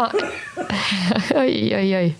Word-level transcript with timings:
Ja. 0.00 0.10
Oi, 1.36 1.74
oi, 1.76 1.96
oi. 1.96 2.14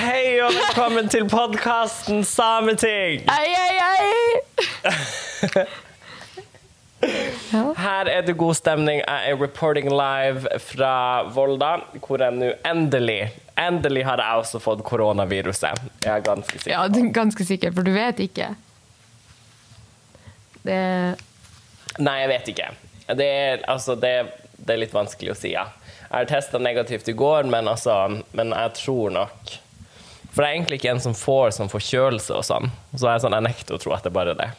Hei 0.00 0.40
og 0.44 0.50
velkommen 0.52 1.06
til 1.08 1.24
podkasten 1.30 2.20
Sameting! 2.28 3.22
Ei, 3.24 3.54
ei, 3.56 3.78
ei! 3.86 4.34
Her 7.80 8.10
er 8.12 8.26
det 8.26 8.34
god 8.36 8.58
stemning. 8.58 9.00
Jeg 9.00 9.30
er 9.30 9.40
reporting 9.40 9.88
live 9.88 10.60
fra 10.60 11.22
Volda, 11.32 11.72
hvor 12.04 12.20
jeg 12.20 12.36
nå 12.36 12.52
endelig 12.68 13.30
Endelig 13.60 14.04
har 14.08 14.20
jeg 14.20 14.44
også 14.44 14.60
fått 14.60 14.84
koronaviruset. 14.84 15.80
Jeg 16.04 16.12
er 16.18 16.22
ganske 16.24 16.58
sikker. 16.58 16.72
Ja, 16.72 16.84
du 16.88 17.00
er 17.00 17.10
ganske 17.16 17.44
sikker, 17.44 17.72
for 17.76 17.84
du 17.84 17.92
vet 17.96 18.20
ikke. 18.24 18.52
Det 20.68 20.80
Nei, 22.00 22.16
jeg 22.22 22.28
vet 22.36 22.48
ikke. 22.54 22.70
Det 23.16 23.26
er, 23.26 23.64
altså, 23.68 23.96
det, 24.00 24.14
det 24.60 24.74
er 24.74 24.82
litt 24.84 24.94
vanskelig 24.94 25.34
å 25.34 25.38
si, 25.38 25.54
ja. 25.54 25.66
Jeg 26.10 26.14
har 26.14 26.30
testa 26.30 26.58
negativt 26.58 27.08
i 27.08 27.16
går, 27.16 27.46
men, 27.50 27.68
altså, 27.70 28.22
men 28.34 28.50
jeg 28.50 28.72
tror 28.80 29.12
nok 29.14 29.52
For 30.32 30.42
det 30.42 30.48
er 30.48 30.56
egentlig 30.56 30.80
ikke 30.80 30.94
en 30.94 31.02
som 31.02 31.14
får 31.14 31.54
sånn 31.56 31.70
forkjølelse 31.70 32.34
og 32.38 32.46
sånn. 32.46 32.70
Så 32.94 33.06
jeg, 33.06 33.22
sånn, 33.22 33.34
jeg 33.34 33.46
nekter 33.46 33.76
å 33.76 33.80
tro 33.82 33.94
at 33.94 34.06
det 34.06 34.12
er 34.12 34.16
bare 34.18 34.34
det. 34.38 34.50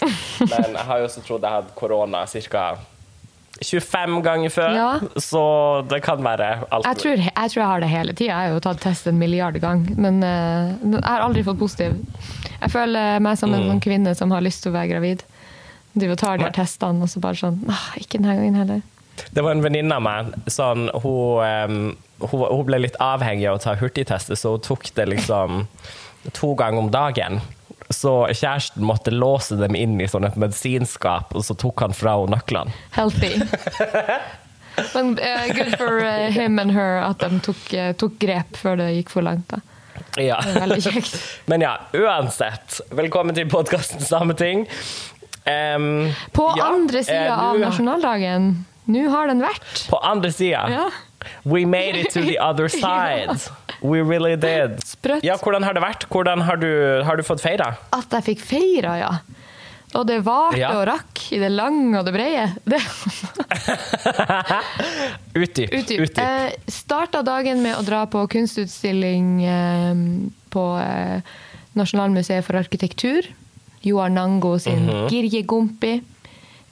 Men 0.52 0.76
jeg 0.76 0.86
har 0.86 1.00
jo 1.00 1.08
også 1.08 1.22
trodd 1.26 1.44
jeg 1.44 1.56
hadde 1.58 1.74
korona 1.76 2.22
ca. 2.30 2.64
25 3.60 4.20
ganger 4.24 4.52
før, 4.54 4.76
Ja. 4.78 5.18
så 5.20 5.42
det 5.90 5.98
kan 6.06 6.22
være 6.24 6.62
alt. 6.70 6.86
jeg, 6.86 6.96
tror, 7.02 7.18
jeg 7.18 7.50
tror 7.52 7.60
jeg 7.60 7.70
har 7.72 7.82
det 7.82 7.88
hele 7.90 8.14
tida. 8.14 8.28
Jeg 8.30 8.36
har 8.36 8.54
jo 8.54 8.62
tatt 8.64 8.80
test 8.80 9.10
en 9.10 9.18
milliard 9.18 9.58
ganger, 9.60 9.98
men 10.00 10.22
uh, 10.22 10.70
jeg 10.94 11.02
har 11.04 11.26
aldri 11.26 11.42
fått 11.44 11.58
positiv. 11.58 11.98
Jeg 12.54 12.70
føler 12.72 13.18
meg 13.20 13.36
som 13.36 13.52
en 13.52 13.66
mm. 13.74 13.82
kvinne 13.84 14.14
som 14.16 14.32
har 14.32 14.46
lyst 14.46 14.62
til 14.64 14.72
å 14.72 14.78
være 14.78 14.92
gravid. 14.94 15.26
Du 15.92 16.06
tar 16.14 16.38
de 16.38 16.46
her 16.46 16.54
testene, 16.54 17.02
og 17.02 17.10
så 17.10 17.20
bare 17.20 17.34
sånn 17.34 17.58
Ikke 17.98 18.20
denne 18.20 18.38
gangen 18.38 18.58
heller. 18.62 18.80
Det 19.30 19.44
var 19.44 19.54
en 19.54 19.64
venninne 19.64 19.96
av 19.96 20.04
meg. 20.04 20.34
Sånn, 20.50 20.88
hun, 21.04 21.94
hun, 22.24 22.44
hun 22.44 22.66
ble 22.68 22.82
litt 22.86 22.98
avhengig 23.02 23.48
av 23.50 23.60
å 23.60 23.62
ta 23.62 23.76
hurtigtester, 23.80 24.38
så 24.38 24.56
hun 24.56 24.66
tok 24.66 24.90
det 24.96 25.08
liksom 25.12 25.64
to 26.36 26.54
ganger 26.58 26.84
om 26.84 26.92
dagen. 26.92 27.40
Så 27.90 28.12
kjæresten 28.30 28.84
måtte 28.86 29.10
låse 29.10 29.56
dem 29.58 29.74
inn 29.74 29.98
i 30.00 30.06
sånn 30.08 30.28
et 30.28 30.38
medisinskap, 30.38 31.34
og 31.34 31.44
så 31.46 31.56
tok 31.58 31.82
han 31.86 31.96
fra 31.96 32.14
henne 32.20 32.36
nøklene. 32.36 32.76
Healthy. 32.94 33.34
Men 34.94 35.18
uh, 35.18 35.48
good 35.54 35.74
for 35.76 35.98
uh, 35.98 36.30
him 36.30 36.58
and 36.62 36.72
her 36.72 37.02
at 37.02 37.20
de 37.24 37.40
tok, 37.44 37.64
uh, 37.74 37.90
tok 37.98 38.16
grep 38.22 38.56
før 38.56 38.78
det 38.80 38.92
gikk 38.94 39.10
for 39.12 39.26
langt. 39.26 39.50
da. 39.50 39.60
Ja. 40.16 40.38
Det 40.44 40.54
er 40.54 40.64
veldig 40.64 40.80
kjekt. 40.86 41.18
Men 41.50 41.66
ja, 41.66 41.74
uansett. 41.98 42.80
Velkommen 42.94 43.36
til 43.36 43.50
podkasten 43.50 44.02
Sameting. 44.06 44.66
Um, 45.44 46.10
På 46.36 46.50
ja, 46.56 46.70
andre 46.70 47.02
sida 47.02 47.34
av 47.34 47.58
nasjonaldagen 47.58 47.64
nasjonaldagen. 47.66 48.50
Nå 48.90 49.04
har 49.12 49.30
den 49.30 49.42
vært. 49.44 49.84
På 49.90 50.00
andre 50.04 50.32
sida. 50.34 50.64
Ja. 50.72 50.88
We 51.44 51.66
made 51.68 51.98
it 52.00 52.10
to 52.14 52.22
the 52.24 52.38
other 52.40 52.68
side. 52.82 53.36
We 53.82 54.00
really 54.02 54.36
did. 54.40 54.80
Sprøtt. 54.88 55.24
Ja, 55.24 55.36
hvordan 55.40 55.64
har 55.68 55.76
det 55.76 55.84
vært? 55.84 56.08
Hvordan 56.10 56.42
har 56.48 56.56
du, 56.60 56.70
har 57.06 57.20
du 57.20 57.24
fått 57.26 57.44
feira? 57.44 57.74
At 57.96 58.16
jeg 58.18 58.32
fikk 58.32 58.46
feira, 58.54 58.96
ja. 59.00 59.12
Og 59.98 60.04
det 60.06 60.20
varte 60.22 60.54
Ja. 60.60 60.68
og 60.78 60.84
rakk 60.86 61.18
i 61.34 61.38
det 61.42 61.48
lange 61.50 61.98
og 61.98 62.04
det 62.06 62.12
brede. 62.14 62.44
Det. 62.62 62.78
Utdyp. 65.34 65.72
Utdyp. 65.74 66.00
Utdyp. 66.00 66.18
Eh, 66.18 66.50
starta 66.70 67.22
dagen 67.26 67.62
med 67.64 67.76
å 67.78 67.82
dra 67.86 68.04
på 68.10 68.22
kunstutstilling 68.30 69.28
eh, 69.44 69.94
på 70.54 70.64
eh, 70.82 71.20
Nasjonalmuseet 71.78 72.44
for 72.46 72.58
arkitektur. 72.60 73.26
Joar 73.86 74.10
Nango 74.12 74.56
sin 74.60 74.86
Girjegompi. 75.10 76.00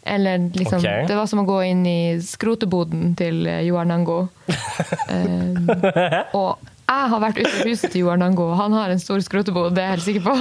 Eller 0.08 0.50
liksom 0.54 0.78
okay. 0.78 1.04
Det 1.06 1.16
var 1.18 1.26
som 1.28 1.42
å 1.42 1.46
gå 1.48 1.58
inn 1.68 1.84
i 1.86 2.00
skroteboden 2.24 3.12
til 3.18 3.46
eh, 3.46 3.60
Joar 3.68 3.84
Nango. 3.88 4.20
um, 5.12 5.68
og 6.38 6.68
jeg 6.88 7.08
har 7.12 7.20
vært 7.20 7.42
ute 7.42 7.52
i 7.52 7.68
huset 7.68 7.92
til 7.92 8.06
Joar 8.06 8.16
Nango, 8.20 8.46
og 8.48 8.56
han 8.56 8.72
har 8.72 8.88
en 8.88 9.02
stor 9.02 9.20
skrotebod, 9.20 9.74
det 9.76 9.82
er 9.84 9.90
jeg 9.90 9.96
helt 9.98 10.06
sikker 10.06 10.24
på. 10.24 10.34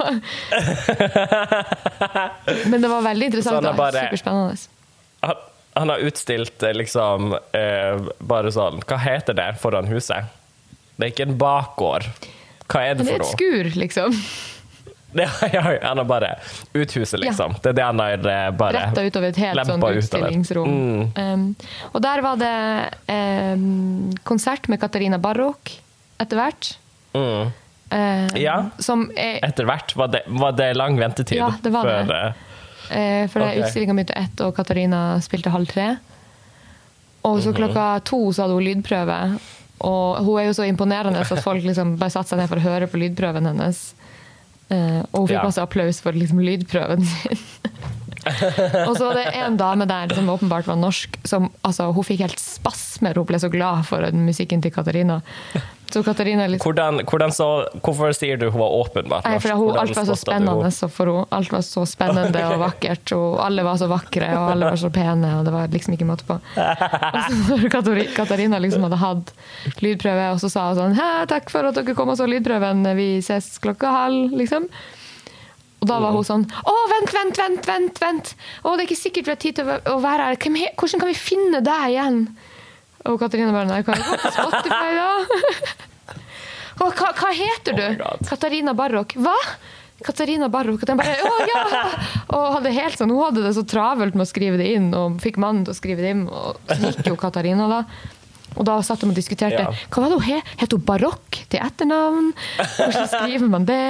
Men 2.72 2.80
det 2.80 2.92
var 2.94 3.04
veldig 3.10 3.28
interessant. 3.34 3.68
da. 3.68 3.74
Superspennende. 3.98 4.56
Han, 5.28 5.44
han 5.76 5.92
har 5.92 6.06
utstilt 6.08 6.64
eh, 6.64 6.76
liksom 6.78 7.34
eh, 7.36 8.08
bare 8.32 8.52
sånn 8.54 8.80
Hva 8.88 8.98
heter 9.02 9.36
det 9.38 9.50
foran 9.62 9.90
huset? 9.92 10.32
Det 10.96 11.10
er 11.10 11.12
ikke 11.12 11.28
en 11.28 11.38
bakgård. 11.42 12.08
Hva 12.72 12.84
er 12.86 12.96
det 12.96 13.04
Men 13.04 13.10
det 13.10 13.18
er 13.18 13.20
for 13.20 13.28
et 13.28 13.36
skur, 13.36 13.68
liksom. 13.84 14.16
Ja, 15.16 15.30
ja, 15.54 15.62
han 15.82 15.98
har 15.98 16.06
bare 16.06 16.34
uthuset, 16.74 17.20
liksom. 17.20 17.56
Det 17.64 17.72
er 17.72 17.78
det 17.78 17.86
han 17.86 18.02
har 18.04 18.28
eh, 18.32 18.50
bare 18.60 18.82
Retta 18.82 19.06
utover 19.08 19.32
et 19.32 19.40
helt 19.40 19.70
sånt 19.70 19.86
utstillingsrom. 19.88 20.74
Mm. 20.74 21.06
Um, 21.16 21.46
og 21.94 22.02
der 22.04 22.24
var 22.26 22.42
det 22.42 22.56
um, 23.08 24.12
konsert 24.28 24.68
med 24.68 24.82
Katarina 24.84 25.18
Barrok 25.18 25.72
etter 26.20 26.42
hvert. 26.42 26.74
Mm. 27.16 27.56
Um, 27.88 28.28
Ja. 28.36 28.58
Som 28.84 29.08
er 29.16 29.40
Etter 29.48 29.64
hvert 29.70 29.96
var 29.96 30.12
det, 30.12 30.26
var 30.28 30.52
det 30.60 30.74
lang 30.76 31.00
ventetid. 31.00 31.40
Ja, 31.40 31.54
det 31.64 31.72
var 31.72 31.88
det. 31.88 32.04
før, 32.04 32.14
eh, 32.20 32.44
Eh, 32.90 33.28
for 33.28 33.44
okay. 33.44 33.62
utstillinga 33.62 33.94
begynte 33.94 34.16
ett, 34.16 34.42
og 34.44 34.56
Katarina 34.56 35.20
spilte 35.24 35.52
halv 35.52 35.68
tre. 35.68 35.96
Og 37.28 37.42
så 37.44 37.52
klokka 37.56 38.00
to 38.08 38.20
så 38.32 38.46
hadde 38.46 38.56
hun 38.56 38.64
lydprøve. 38.64 39.18
Og 39.88 40.22
hun 40.24 40.40
er 40.40 40.48
jo 40.48 40.56
så 40.56 40.68
imponerende 40.68 41.22
at 41.22 41.44
folk 41.44 41.66
liksom 41.66 41.98
bare 42.00 42.14
satte 42.14 42.32
seg 42.32 42.40
ned 42.40 42.50
for 42.50 42.62
å 42.62 42.64
høre 42.64 42.88
på 42.88 43.02
lydprøven 43.02 43.50
hennes. 43.50 43.82
Eh, 44.70 45.00
og 45.14 45.20
hun 45.20 45.28
fikk 45.30 45.38
Ja. 45.38 45.44
masse 45.44 45.62
applaus 45.62 46.02
for 46.04 46.12
liksom 46.12 46.40
lydprøven 46.44 47.06
sin. 47.06 47.38
Og 48.88 48.94
så 48.98 49.08
var 49.08 49.20
det 49.20 49.26
en 49.40 49.58
dame 49.60 49.88
der 49.90 50.14
som 50.16 50.30
åpenbart 50.34 50.68
var 50.70 50.80
norsk, 50.80 51.18
som 51.28 51.50
altså, 51.68 51.90
hun 51.96 52.08
fikk 52.08 52.26
helt 52.26 52.42
spasmer. 52.42 53.18
Hun 53.18 53.28
ble 53.30 53.40
så 53.42 53.52
glad 53.54 53.88
for 53.90 54.04
musikken 54.16 54.64
til 54.64 54.74
Katarina. 54.76 55.22
Så 55.92 56.02
Katarina 56.04 56.48
liksom 56.48 56.68
hvordan, 56.68 57.00
hvordan 57.08 57.32
så, 57.32 57.46
hvorfor 57.84 58.12
sier 58.16 58.40
du 58.40 58.50
hun 58.50 58.60
var 58.60 58.74
åpenbart 58.76 59.28
Nei, 59.28 59.38
for 59.40 59.56
hun, 59.56 59.78
alt 59.80 59.96
var 59.96 60.08
så 60.10 60.18
spennende 60.20 60.72
så 60.76 60.90
for 60.92 61.12
henne. 61.12 61.28
Alt 61.38 61.54
var 61.54 61.64
så 61.64 61.86
spennende 61.88 62.44
og 62.50 62.60
vakkert, 62.66 63.14
og 63.16 63.38
alle 63.46 63.64
var 63.64 63.80
så 63.80 63.88
vakre, 63.92 64.28
og 64.36 64.52
alle 64.52 64.72
var 64.74 64.82
så 64.82 64.92
pene, 64.94 65.32
og 65.40 65.48
det 65.48 65.56
var 65.56 65.72
liksom 65.72 65.96
ikke 65.96 66.10
måte 66.10 66.28
på. 66.28 66.38
Og 66.38 67.18
så 67.24 67.80
når 67.88 68.04
Katarina 68.18 68.60
liksom 68.64 68.84
hadde 68.88 69.00
hatt 69.00 69.34
lydprøve, 69.84 70.28
og 70.34 70.44
så 70.44 70.52
sa 70.52 70.68
hun 70.72 70.82
sånn 70.82 71.00
Hæ, 71.00 71.10
takk 71.32 71.52
for 71.54 71.70
at 71.70 71.80
dere 71.80 71.96
kom 71.96 72.12
og 72.12 72.20
så 72.20 72.28
lydprøven, 72.28 72.84
vi 73.00 73.10
ses 73.24 73.54
klokka 73.64 73.94
halv, 73.94 74.36
liksom. 74.36 74.68
Og 75.78 75.90
da 75.90 75.98
var 76.02 76.16
hun 76.16 76.26
sånn 76.26 76.46
Å, 76.50 76.76
vent, 76.92 77.12
vent, 77.14 77.38
vent, 77.38 77.68
vent! 77.70 78.00
vent. 78.02 78.32
Å, 78.64 78.74
det 78.74 78.84
er 78.84 78.88
ikke 78.88 79.00
sikkert 79.00 79.28
vi 79.28 79.34
har 79.36 79.42
tid 79.42 79.60
til 79.60 79.74
å 79.94 79.98
være 80.04 80.32
her. 80.32 80.40
Hvordan 80.80 81.04
kan 81.04 81.12
vi 81.12 81.18
finne 81.18 81.62
deg 81.66 81.92
igjen? 81.94 82.22
Og 83.08 83.20
Katarina 83.22 83.54
bare 83.56 83.70
Nei, 83.70 83.84
hva 83.86 83.96
er 83.96 84.34
Spotify, 84.36 84.90
da? 84.98 85.12
Og 86.86 86.94
hva, 86.94 87.10
hva 87.18 87.30
heter 87.34 87.78
du? 87.78 87.86
Oh. 88.06 88.18
Katarina 88.28 88.74
Barrok. 88.78 89.16
Hva? 89.18 89.36
Katarina 90.06 90.50
Barrok. 90.54 90.84
Og 90.84 91.00
bare, 91.00 91.16
å 91.26 91.38
ja! 91.50 91.64
Og 92.38 92.58
hadde 92.58 92.74
helt 92.76 93.00
sånn, 93.00 93.14
hun 93.14 93.24
hadde 93.24 93.46
det 93.48 93.56
så 93.58 93.64
travelt 93.66 94.18
med 94.18 94.28
å 94.28 94.30
skrive 94.30 94.60
det 94.62 94.68
inn, 94.76 94.92
og 94.94 95.18
fikk 95.24 95.40
mannen 95.42 95.66
til 95.66 95.74
å 95.74 95.78
skrive 95.78 96.06
det 96.06 96.14
inn. 96.14 96.28
Og 96.30 96.60
så 96.70 96.92
gikk 96.92 97.10
jo 97.10 97.18
Katarina, 97.18 97.66
da. 97.72 97.82
Og 98.58 98.66
da 98.66 98.78
satt 98.86 99.02
de 99.02 99.10
og 99.10 99.18
diskuterte. 99.18 99.64
Ja. 99.66 99.88
Hva 99.94 100.04
var 100.04 100.14
det 100.14 100.20
hun 100.20 100.28
het? 100.30 100.52
Het 100.62 100.76
hun 100.76 100.86
Barokk 100.86 101.42
til 101.50 101.62
etternavn? 101.66 102.30
Hvordan 102.78 103.10
skriver 103.16 103.50
man 103.54 103.66
det? 103.70 103.82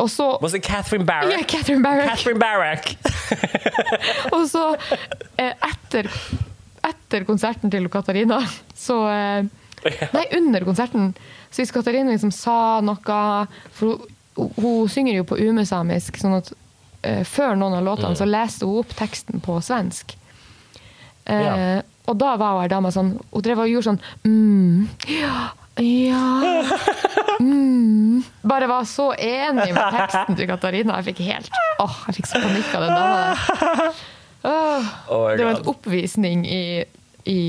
Og 0.00 0.08
så 0.10 0.38
Was 0.42 0.54
it 0.54 0.64
Catherine 0.64 1.04
Barrack? 1.04 1.32
Ja, 1.34 1.42
Catherine 1.44 1.82
Barrack. 1.84 2.08
Catherine 2.16 2.38
Barrack! 2.40 2.96
Og 4.34 4.46
så, 4.48 4.62
eh, 5.36 5.52
etter, 5.68 6.08
etter 6.88 7.26
konserten 7.28 7.70
til 7.72 7.88
Katarina, 7.92 8.40
så 8.74 9.02
eh, 9.12 9.44
Nei, 10.14 10.24
under 10.38 10.62
konserten. 10.64 11.10
Så 11.50 11.60
hvis 11.64 11.72
Katarina 11.74 12.12
liksom 12.14 12.30
sa 12.32 12.80
noe 12.86 13.16
For 13.74 13.98
hun, 14.36 14.52
hun 14.56 14.88
synger 14.88 15.16
jo 15.18 15.24
på 15.26 15.38
umesamisk, 15.42 16.20
sånn 16.22 16.38
at 16.38 16.52
eh, 17.02 17.24
før 17.26 17.56
noen 17.58 17.74
av 17.80 17.84
låtene 17.88 18.14
så 18.16 18.24
leste 18.28 18.64
hun 18.68 18.78
opp 18.84 18.94
teksten 18.98 19.42
på 19.44 19.58
svensk. 19.62 20.14
Eh, 21.26 21.42
Ja. 21.42 21.82
Og 22.10 22.16
da 22.18 22.32
var 22.34 22.56
hun 22.56 22.64
ei 22.64 22.70
dame 22.72 22.90
sånn 22.90 23.12
Hun 23.30 23.42
drev 23.46 23.60
og 23.62 23.68
gjorde 23.70 23.92
sånn 23.92 24.00
mm, 24.26 24.88
Ja, 25.06 25.52
ja 25.78 26.22
mm. 27.42 28.22
Bare 28.48 28.68
var 28.70 28.88
så 28.88 29.10
enig 29.14 29.68
med 29.74 29.94
teksten 29.98 30.38
til 30.38 30.50
Katarina. 30.50 30.98
Jeg 31.00 31.12
fikk 31.12 31.22
helt 31.28 31.62
Åh, 31.82 32.02
jeg 32.08 32.20
fikk 32.20 32.30
så 32.30 32.42
panikk 32.42 32.74
av 32.78 32.86
den 32.86 32.98
dama 32.98 33.22
der. 33.22 34.02
Oh, 34.42 34.86
Oh 35.06 35.28
det 35.38 35.44
var 35.46 35.60
en 35.60 35.68
oppvisning 35.70 36.40
i, 36.50 36.82
i 37.30 37.42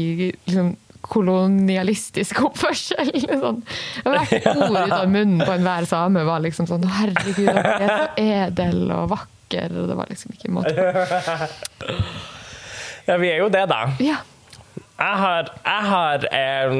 liksom, 0.45 0.75
kolonialistisk 1.01 2.43
oppførsel. 2.45 3.09
Liksom. 3.15 3.63
Hvert 4.05 4.33
ord 4.53 4.77
ut 4.77 4.93
av 4.93 5.07
munnen 5.09 5.41
på 5.41 5.55
enhver 5.55 5.87
same 5.89 6.21
var 6.27 6.43
liksom 6.45 6.69
sånn 6.69 6.85
Herregud, 6.85 7.49
dere 7.49 7.73
er 7.73 7.89
så 7.89 8.05
edel 8.21 8.93
og 8.93 9.09
vakker. 9.15 9.73
Og 9.73 9.89
det 9.89 9.97
var 9.97 10.13
liksom 10.13 10.37
ikke 10.37 10.53
måte 10.53 10.75
på. 10.77 11.97
Ja, 13.09 13.17
vi 13.19 13.33
er 13.33 13.41
jo 13.41 13.49
det, 13.51 13.65
da. 13.67 13.81
Ja. 13.99 14.21
Jeg 14.93 15.17
har, 15.19 15.49
jeg 15.65 15.89
har 15.89 16.27
em, 16.37 16.77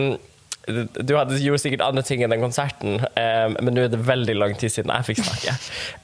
Du 0.63 1.11
hadde 1.17 1.41
gjort 1.43 1.59
sikkert 1.59 1.83
andre 1.83 2.03
ting 2.07 2.23
enn 2.23 2.31
den 2.31 2.43
konserten, 2.43 3.01
em, 3.19 3.57
men 3.59 3.75
nå 3.75 3.83
er 3.83 3.91
det 3.91 3.99
veldig 4.07 4.35
lang 4.37 4.53
tid 4.59 4.71
siden 4.71 4.93
jeg 4.93 5.09
fikk 5.09 5.23
snakke. 5.25 5.55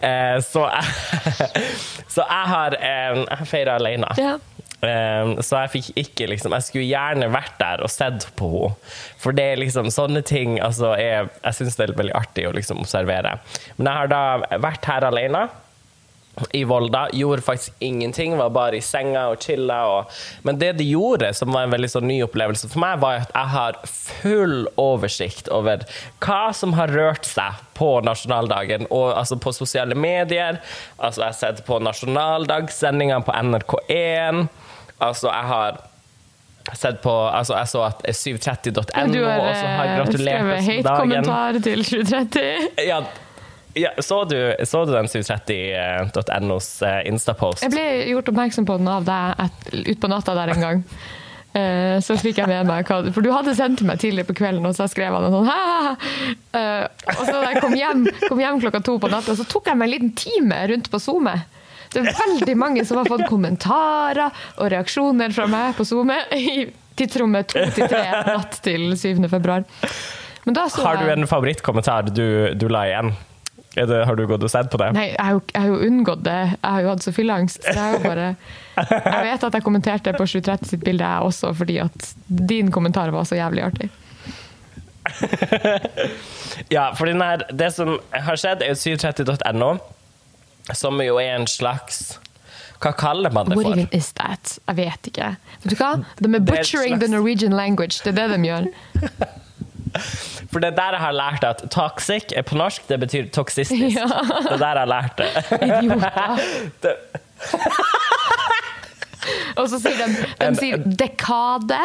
Eh, 0.04 0.38
så 0.44 0.66
jeg, 0.68 1.50
så 2.16 2.26
jeg 2.26 2.50
har, 2.54 2.76
um, 2.76 3.22
jeg 3.24 3.52
feira 3.54 3.80
alene. 3.80 4.12
ja. 4.20 4.38
Um, 4.80 5.34
så 5.44 5.66
jeg 5.66 5.72
fikk 5.74 5.88
ikke 6.00 6.28
liksom 6.32 6.54
Jeg 6.56 6.64
skulle 6.64 6.86
gjerne 6.88 7.28
vært 7.34 7.58
der 7.60 7.82
og 7.84 7.92
sett 7.92 8.30
på 8.40 8.48
henne. 8.54 8.94
For 9.20 9.36
det 9.36 9.44
er 9.44 9.60
liksom 9.60 9.90
sånne 9.92 10.22
ting 10.24 10.54
altså, 10.64 10.94
er, 10.96 11.28
Jeg 11.44 11.58
syns 11.58 11.76
det 11.76 11.90
er 11.90 11.98
veldig 12.00 12.16
artig 12.16 12.46
å 12.48 12.54
liksom 12.56 12.80
observere. 12.86 13.34
Men 13.76 13.90
jeg 13.90 13.98
har 13.98 14.14
da 14.14 14.22
vært 14.64 14.88
her 14.88 15.04
alene 15.10 15.50
i 16.56 16.64
Volda. 16.68 17.08
Gjorde 17.14 17.46
faktisk 17.46 17.74
ingenting, 17.80 18.38
var 18.38 18.50
bare 18.56 18.80
i 18.80 18.84
senga 18.86 19.28
og 19.32 19.42
chilla. 19.44 19.80
Og... 19.88 20.20
Men 20.48 20.60
det 20.62 20.74
de 20.80 20.88
gjorde, 20.90 21.34
som 21.38 21.52
var 21.54 21.68
en 21.68 21.74
veldig 21.74 21.92
sånn 21.92 22.08
ny 22.10 22.20
opplevelse 22.26 22.70
for 22.72 22.84
meg, 22.84 23.02
var 23.04 23.24
at 23.24 23.34
jeg 23.36 23.54
har 23.56 23.80
full 23.90 24.58
oversikt 24.80 25.52
over 25.54 25.86
hva 26.24 26.42
som 26.56 26.76
har 26.78 26.92
rørt 26.94 27.28
seg 27.28 27.60
på 27.80 27.92
nasjonaldagen, 28.04 28.90
og 28.92 29.14
altså 29.16 29.40
på 29.40 29.54
sosiale 29.56 29.96
medier. 29.96 30.60
Altså, 30.98 31.24
jeg 31.24 31.30
har 31.30 31.38
sett 31.40 31.62
på 31.68 31.80
nasjonaldagssendingene 31.84 33.24
på 33.28 33.36
NRK1. 33.36 34.48
Altså, 35.00 35.30
jeg 35.32 35.48
har 35.54 35.80
sett 36.76 37.00
på 37.02 37.12
Altså, 37.12 37.56
jeg 37.58 37.70
så 37.72 37.86
at 37.88 38.04
730.no 38.06 39.24
også 39.24 39.66
har 39.66 39.88
jeg 39.88 39.98
gratulert 40.02 40.04
dagen. 40.04 40.04
Du 40.04 40.10
har 40.10 40.14
skrevet 40.20 40.68
hate-kommentar 40.68 41.60
til 41.66 41.86
730. 41.88 42.70
Ja, 42.90 43.00
ja, 43.80 43.92
så, 44.04 44.24
du, 44.30 44.38
så 44.66 44.84
du 44.86 44.94
den 44.94 45.08
730.nos 45.08 46.68
eh, 46.81 47.00
Instapost? 47.10 47.64
Jeg 47.66 47.74
ble 47.74 47.86
gjort 48.12 48.31
oppmerksom 48.34 48.68
på 48.68 48.78
den 48.80 48.92
av 48.92 49.08
deg 49.08 49.81
utpå 49.96 50.12
natta 50.12 50.36
der 50.38 50.54
en 50.54 50.66
gang. 50.66 50.84
Uh, 51.50 51.98
så 52.06 52.14
fikk 52.22 52.38
jeg 52.38 52.46
med 52.46 52.68
meg 52.70 52.86
hva 52.86 53.00
For 53.10 53.26
du 53.26 53.31
hadde 53.34 53.56
sendt 53.58 53.81
meg 53.81 53.98
tidlig 53.98 54.28
på 54.28 54.36
kvelden, 54.38 54.68
og 54.70 54.76
så 54.78 54.86
skrev 54.90 55.16
han 55.18 55.31
sånn 55.34 55.48
Uh, 55.50 56.86
og 57.16 57.24
så 57.26 57.40
da 57.40 57.48
jeg 57.52 57.62
kom 57.64 57.74
hjem, 57.78 58.04
kom 58.28 58.40
hjem 58.42 58.60
klokka 58.62 58.80
to 58.86 58.96
på 59.02 59.10
natta, 59.10 59.34
så 59.38 59.46
tok 59.50 59.70
jeg 59.70 59.78
meg 59.80 59.88
en 59.88 59.94
liten 59.94 60.12
time 60.18 60.60
rundt 60.70 60.90
på 60.92 61.02
SoMe. 61.02 61.34
Det 61.90 62.04
er 62.04 62.18
veldig 62.18 62.56
mange 62.58 62.86
som 62.86 63.00
har 63.00 63.10
fått 63.10 63.26
kommentarer 63.30 64.30
og 64.60 64.70
reaksjoner 64.74 65.34
fra 65.34 65.48
meg 65.50 65.74
på 65.78 65.86
SoMe 65.90 66.20
i 66.38 66.68
tidsrommet 67.00 67.50
to 67.50 67.64
til 67.76 67.90
tre 67.90 68.04
natt 68.28 68.60
til 68.66 68.92
7. 68.98 69.26
februar. 69.31 69.66
Men 70.46 70.58
da 70.58 70.68
så 70.70 70.86
Har 70.86 71.02
du 71.02 71.10
en 71.12 71.28
favorittkommentar 71.30 72.12
du, 72.14 72.54
du 72.54 72.68
la 72.72 72.86
igjen? 72.90 73.12
Det, 73.75 74.06
har 74.06 74.16
du 74.18 74.25
gått 74.27 74.44
og 74.44 74.50
sett 74.51 74.69
på 74.74 74.80
det? 74.81 74.89
Nei, 74.98 75.12
jeg 75.12 75.21
har, 75.21 75.36
jo, 75.38 75.42
jeg 75.54 75.62
har 75.62 75.69
jo 75.69 75.80
unngått 75.86 76.24
det. 76.25 76.38
Jeg 76.56 76.66
har 76.66 76.81
jo 76.81 76.89
hatt 76.89 77.06
så 77.06 77.13
fylleangst. 77.13 77.62
så 77.63 77.75
Jeg, 77.77 78.01
bare, 78.04 78.30
jeg 78.80 79.25
vet 79.27 79.45
at 79.45 79.57
jeg 79.60 79.66
kommenterte 79.66 80.13
på 80.18 80.25
730 80.25 80.71
sitt 80.71 80.83
bilde, 80.86 81.06
jeg 81.06 81.30
også, 81.30 81.54
fordi 81.54 81.77
at 81.83 82.10
din 82.50 82.71
kommentar 82.74 83.13
var 83.13 83.30
så 83.30 83.38
jævlig 83.39 83.68
artig. 83.69 83.89
Ja, 86.69 86.92
for 86.94 87.07
her, 87.07 87.44
det 87.56 87.71
som 87.74 87.95
har 88.12 88.38
skjedd, 88.38 88.62
er 88.62 88.74
jo 88.74 88.77
730.no, 88.98 89.69
som 90.75 91.00
jo 91.01 91.18
er 91.21 91.38
en 91.38 91.48
slags 91.50 92.19
Hva 92.80 92.92
kaller 92.95 93.33
man 93.33 93.50
det 93.50 93.57
What 93.57 93.66
for? 93.66 93.74
even 93.74 93.89
is 93.95 94.12
that? 94.19 94.57
Jeg 94.68 94.77
vet 94.77 95.10
ikke. 95.12 95.30
Vet 95.63 95.74
du 95.74 95.77
hva? 95.80 95.89
De 96.19 96.30
er 96.30 96.36
er 96.38 96.45
butchering 96.45 97.00
the 97.01 97.10
Norwegian 97.12 97.56
language. 97.57 98.00
Det 98.04 98.13
er 98.13 98.27
det 98.27 98.38
de 98.38 98.45
gjør. 98.48 98.69
For 100.52 100.58
det 100.64 100.68
er 100.72 100.76
der 100.78 100.92
jeg 100.98 101.02
har 101.04 101.16
lært 101.18 101.44
at 101.48 101.60
toxic 101.74 102.26
er 102.38 102.44
på 102.48 102.56
norsk, 102.60 102.82
det 102.90 102.98
betyr 103.02 103.24
toksistisk. 103.36 103.96
Ja. 103.98 104.06
Det 104.06 104.54
er 104.54 104.62
der 104.62 104.68
jeg 104.68 104.84
har 104.84 104.92
lært 104.94 105.16
det. 105.18 105.30
Idioter. 105.70 106.96
Og 109.60 109.66
så 109.70 109.78
sier 109.82 109.98
de, 110.00 110.06
de 110.40 110.50
sier 110.58 110.78
dekade 111.00 111.80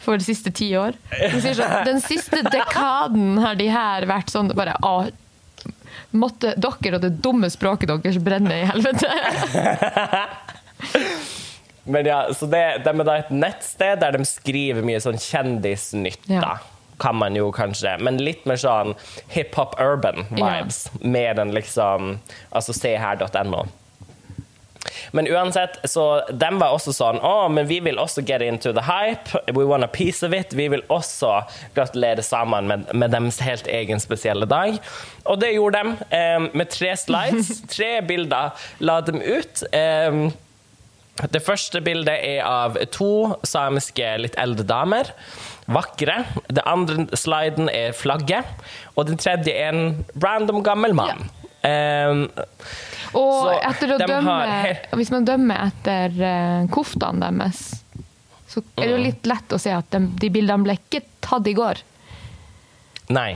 for 0.00 0.16
de 0.20 0.24
siste 0.24 0.50
ti 0.56 0.68
år. 0.78 0.92
De 1.10 1.40
sier 1.42 1.54
sånn, 1.58 1.74
den 1.88 2.00
siste 2.04 2.38
dekaden 2.46 3.38
har 3.42 3.54
de 3.58 3.66
her 3.72 4.06
vært 4.08 4.30
sånn 4.32 4.52
bare 4.56 4.74
å, 4.86 4.94
Måtte 6.10 6.54
dere 6.58 6.96
og 6.96 7.02
det 7.04 7.10
dumme 7.22 7.46
språket 7.52 7.86
deres 7.90 8.16
brenne 8.18 8.54
i 8.62 8.64
helvete. 8.66 9.06
Men 11.90 12.06
ja, 12.08 12.24
så 12.34 12.46
det, 12.50 12.62
de 12.82 12.90
er 12.90 13.04
da 13.06 13.14
et 13.20 13.30
nettsted 13.30 14.00
der 14.02 14.10
de 14.18 14.24
skriver 14.26 14.82
mye 14.86 14.98
sånn 15.02 15.18
kjendisnytt, 15.22 16.26
Ja. 16.30 16.40
da. 16.42 16.54
Kan 17.00 17.16
man 17.20 17.36
jo 17.38 17.50
kanskje. 17.54 17.96
Men 18.04 18.20
litt 18.20 18.46
mer 18.48 18.60
sånn 18.60 18.94
hiphop 19.32 19.78
urban 19.80 20.26
vibes. 20.30 20.86
Mer 21.00 21.40
enn 21.40 21.54
liksom 21.56 22.16
Altså 22.52 22.74
seher.no. 22.76 23.66
Men 25.12 25.28
uansett, 25.28 25.90
så 25.90 26.22
de 26.30 26.50
var 26.58 26.74
også 26.74 26.92
sånn 26.94 27.18
Å, 27.24 27.48
men 27.52 27.66
vi 27.68 27.80
vil 27.84 27.98
også 28.00 28.22
get 28.26 28.42
into 28.44 28.72
the 28.76 28.84
hype. 28.86 29.32
We 29.52 29.64
want 29.66 29.84
a 29.84 29.90
piece 29.90 30.26
of 30.26 30.34
it. 30.36 30.54
Vi 30.56 30.68
vil 30.72 30.84
også 30.88 31.40
gratulere 31.76 32.22
sammen 32.26 32.70
med, 32.70 32.86
med 32.94 33.14
deres 33.14 33.40
helt 33.44 33.68
egen 33.70 34.00
spesielle 34.02 34.48
dag. 34.50 34.78
Og 35.24 35.40
det 35.42 35.52
gjorde 35.54 35.82
de 35.82 36.10
eh, 36.16 36.38
med 36.52 36.70
tre 36.72 36.94
slides. 36.98 37.60
Tre 37.74 37.90
bilder 38.06 38.56
la 38.78 39.00
dem 39.04 39.20
ut. 39.22 39.64
Eh, 39.72 40.30
det 41.34 41.42
første 41.44 41.82
bildet 41.84 42.16
er 42.24 42.44
av 42.46 42.78
to 42.94 43.34
samiske 43.46 44.12
litt 44.22 44.36
eldre 44.40 44.64
damer. 44.68 45.10
Vakre. 45.70 46.22
Den 46.48 46.64
andre 46.64 47.18
sliden 47.18 47.68
er 47.72 47.92
flagget. 47.96 48.48
Og 48.96 49.10
den 49.10 49.20
tredje 49.20 49.52
er 49.52 49.74
en 49.74 50.00
random 50.22 50.62
gammel 50.66 50.96
mann. 50.96 51.28
Eh, 51.66 52.24
Og 53.12 53.34
Så 53.44 53.58
etter 53.58 53.94
å 53.96 54.00
dømme, 54.00 54.20
har 54.22 54.96
hvis 54.96 55.10
man 55.12 55.26
dømmer 55.26 55.60
etter 55.66 56.14
uh, 56.22 56.68
koftene 56.72 57.26
deres, 57.26 57.62
så 58.50 58.62
er 58.78 58.86
det 58.86 58.92
jo 58.94 59.00
litt 59.02 59.26
lett 59.28 59.54
å 59.54 59.58
se 59.60 59.72
at 59.74 59.90
de, 59.92 60.04
de 60.22 60.30
bildene 60.32 60.66
ble 60.66 60.76
ikke 60.78 61.02
tatt 61.22 61.46
i 61.50 61.54
går. 61.58 61.82
Nei. 63.10 63.32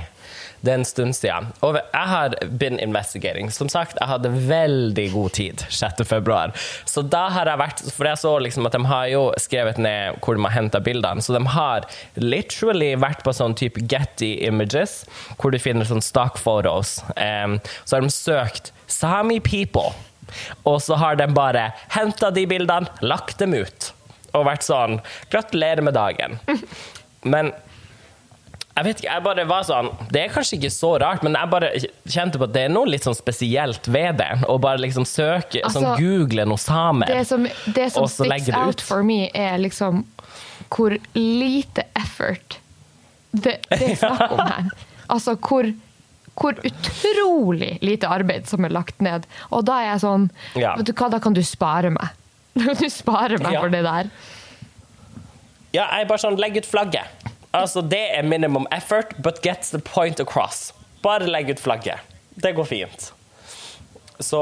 Det 0.64 0.72
er 0.72 0.78
en 0.80 0.86
stund 0.88 1.12
siden. 1.16 1.50
Og 1.66 1.76
jeg 1.76 2.08
har 2.08 2.34
been 2.60 2.78
investigating. 2.80 3.50
Som 3.52 3.68
sagt, 3.68 3.98
jeg 4.00 4.08
hadde 4.08 4.30
veldig 4.48 5.04
god 5.12 5.34
tid 5.36 5.64
6. 5.68 6.00
februar. 6.08 6.54
Så 6.88 7.04
da 7.04 7.26
har 7.34 7.50
jeg 7.50 7.60
vært 7.60 7.82
For 7.92 8.08
jeg 8.08 8.20
så 8.22 8.32
liksom 8.40 8.68
at 8.68 8.76
de 8.76 8.80
har 8.88 9.10
jo 9.12 9.26
skrevet 9.40 9.80
ned 9.82 10.16
hvor 10.24 10.38
de 10.38 10.46
har 10.46 10.54
henta 10.56 10.80
bildene. 10.84 11.20
Så 11.24 11.36
de 11.36 11.42
har 11.52 11.84
literally 12.16 12.94
vært 12.96 13.20
på 13.26 13.34
sånn 13.36 13.56
type 13.60 13.82
Getty 13.90 14.38
Images, 14.48 15.02
hvor 15.36 15.52
du 15.52 15.60
finner 15.60 15.88
sånn 15.88 16.04
stock 16.04 16.40
photos. 16.40 16.96
Um, 17.18 17.58
så 17.84 17.98
har 17.98 18.06
de 18.06 18.14
søkt 18.14 18.72
Sami 18.88 19.40
people. 19.44 19.92
Og 20.64 20.80
så 20.82 20.96
har 20.96 21.20
de 21.20 21.28
bare 21.36 21.68
henta 21.92 22.32
de 22.32 22.46
bildene, 22.48 22.88
lagt 23.04 23.36
dem 23.42 23.52
ut. 23.52 23.92
Og 24.32 24.48
vært 24.48 24.64
sånn 24.66 24.98
Gratulerer 25.28 25.84
med 25.84 25.96
dagen. 25.98 26.40
Men 27.34 27.52
jeg 28.74 28.84
vet 28.88 29.00
ikke, 29.00 29.10
jeg 29.12 29.22
bare 29.22 29.42
var 29.46 29.62
sånn 29.68 29.88
Det 30.10 30.20
er 30.24 30.32
kanskje 30.34 30.56
ikke 30.58 30.70
så 30.74 30.88
rart, 30.98 31.22
men 31.22 31.36
jeg 31.38 31.50
bare 31.52 31.68
kjente 32.10 32.40
på 32.40 32.48
at 32.48 32.54
det 32.56 32.64
er 32.66 32.72
noe 32.74 32.88
litt 32.90 33.04
sånn 33.06 33.14
spesielt 33.14 33.86
ved 33.86 34.18
det. 34.18 34.30
Å 34.50 34.56
bare 34.58 34.82
liksom 34.82 35.06
søke, 35.06 35.60
sånn 35.70 35.84
Altså, 35.86 35.94
google 36.00 36.46
noe 36.50 36.58
samer. 36.58 37.06
Det 37.12 37.22
som, 37.28 37.46
det 37.76 37.86
som 37.94 38.02
Og 38.02 38.10
så 38.10 38.26
legge 38.26 38.50
det 38.50 38.58
out 38.58 38.82
for 38.82 39.06
me, 39.06 39.28
er 39.30 39.60
liksom 39.62 40.02
hvor 40.74 40.96
lite 41.14 41.84
effort 41.94 42.58
det, 43.30 43.60
det 43.70 43.92
er 43.92 43.96
snakk 44.00 44.32
om 44.34 44.42
her. 44.42 44.68
Altså 45.14 45.34
hvor, 45.36 45.66
hvor 46.40 46.56
utrolig 46.64 47.74
lite 47.84 48.08
arbeid 48.08 48.46
som 48.48 48.64
er 48.64 48.72
lagt 48.72 49.02
ned. 49.04 49.26
Og 49.52 49.66
da 49.68 49.82
er 49.82 49.90
jeg 49.92 50.02
sånn 50.06 50.30
Ja. 50.58 50.72
Vet 50.80 50.88
du 50.88 50.94
hva, 50.96 51.10
da 51.12 51.20
kan 51.22 51.36
du 51.36 51.42
spare 51.46 51.92
meg. 51.94 52.14
Da 52.58 52.70
kan 52.72 52.78
du 52.80 52.88
spare 52.90 53.38
meg 53.42 53.52
Ja. 53.54 53.60
for 53.62 53.70
det 53.74 53.82
der. 53.86 54.10
Ja, 55.74 55.84
jeg 55.90 56.04
er 56.06 56.10
bare 56.10 56.22
sånn 56.22 56.38
Legg 56.40 56.56
ut 56.58 56.66
flagget. 56.70 57.30
Altså, 57.54 57.82
det 57.86 58.02
er 58.18 58.26
minimum 58.26 58.66
effort, 58.74 59.14
but 59.22 59.42
gets 59.44 59.70
the 59.70 59.78
point 59.78 60.20
across. 60.20 60.72
Bare 61.04 61.28
legg 61.28 61.52
ut 61.54 61.60
flagget. 61.62 62.02
Det 62.34 62.54
går 62.56 62.66
fint. 62.66 63.12
Så 64.22 64.38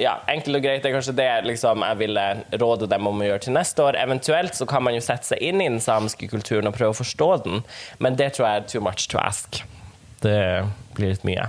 ja, 0.00 0.14
enkelt 0.32 0.56
og 0.56 0.62
greit 0.64 0.80
det 0.82 0.90
er 0.90 0.94
kanskje 0.96 1.12
det 1.16 1.28
liksom, 1.44 1.82
jeg 1.84 1.98
ville 2.00 2.22
råde 2.60 2.88
dem 2.88 3.06
om 3.08 3.20
å 3.20 3.26
gjøre 3.26 3.44
til 3.46 3.54
neste 3.56 3.84
år. 3.84 3.98
Eventuelt 4.00 4.56
så 4.56 4.66
kan 4.68 4.84
man 4.84 4.96
jo 4.96 5.02
sette 5.04 5.28
seg 5.28 5.42
inn 5.44 5.60
i 5.60 5.68
den 5.68 5.80
samiske 5.84 6.28
kulturen 6.32 6.70
og 6.70 6.76
prøve 6.76 6.94
å 6.94 7.00
forstå 7.00 7.30
den, 7.44 7.62
men 8.00 8.16
det 8.16 8.32
tror 8.36 8.48
jeg 8.48 8.62
er 8.62 8.68
too 8.72 8.84
much 8.84 9.08
to 9.12 9.20
ask. 9.20 9.60
Det 10.24 10.38
blir 10.96 11.12
litt 11.14 11.26
mye. 11.28 11.48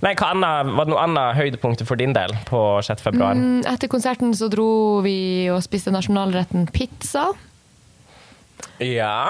Nei, 0.00 0.14
hva 0.16 0.30
annet, 0.32 0.70
Var 0.78 0.86
det 0.86 0.92
noe 0.94 1.02
annet 1.04 1.36
høydepunkter 1.36 1.88
for 1.88 2.00
din 2.00 2.14
del 2.16 2.32
på 2.48 2.60
6. 2.84 3.04
februar? 3.04 3.36
Mm, 3.36 3.66
Etter 3.68 3.90
konserten 3.92 4.32
så 4.36 4.48
dro 4.52 5.02
vi 5.04 5.16
og 5.52 5.60
spiste 5.64 5.92
nasjonalretten 5.92 6.70
pizza. 6.72 7.26
Ja. 8.80 9.28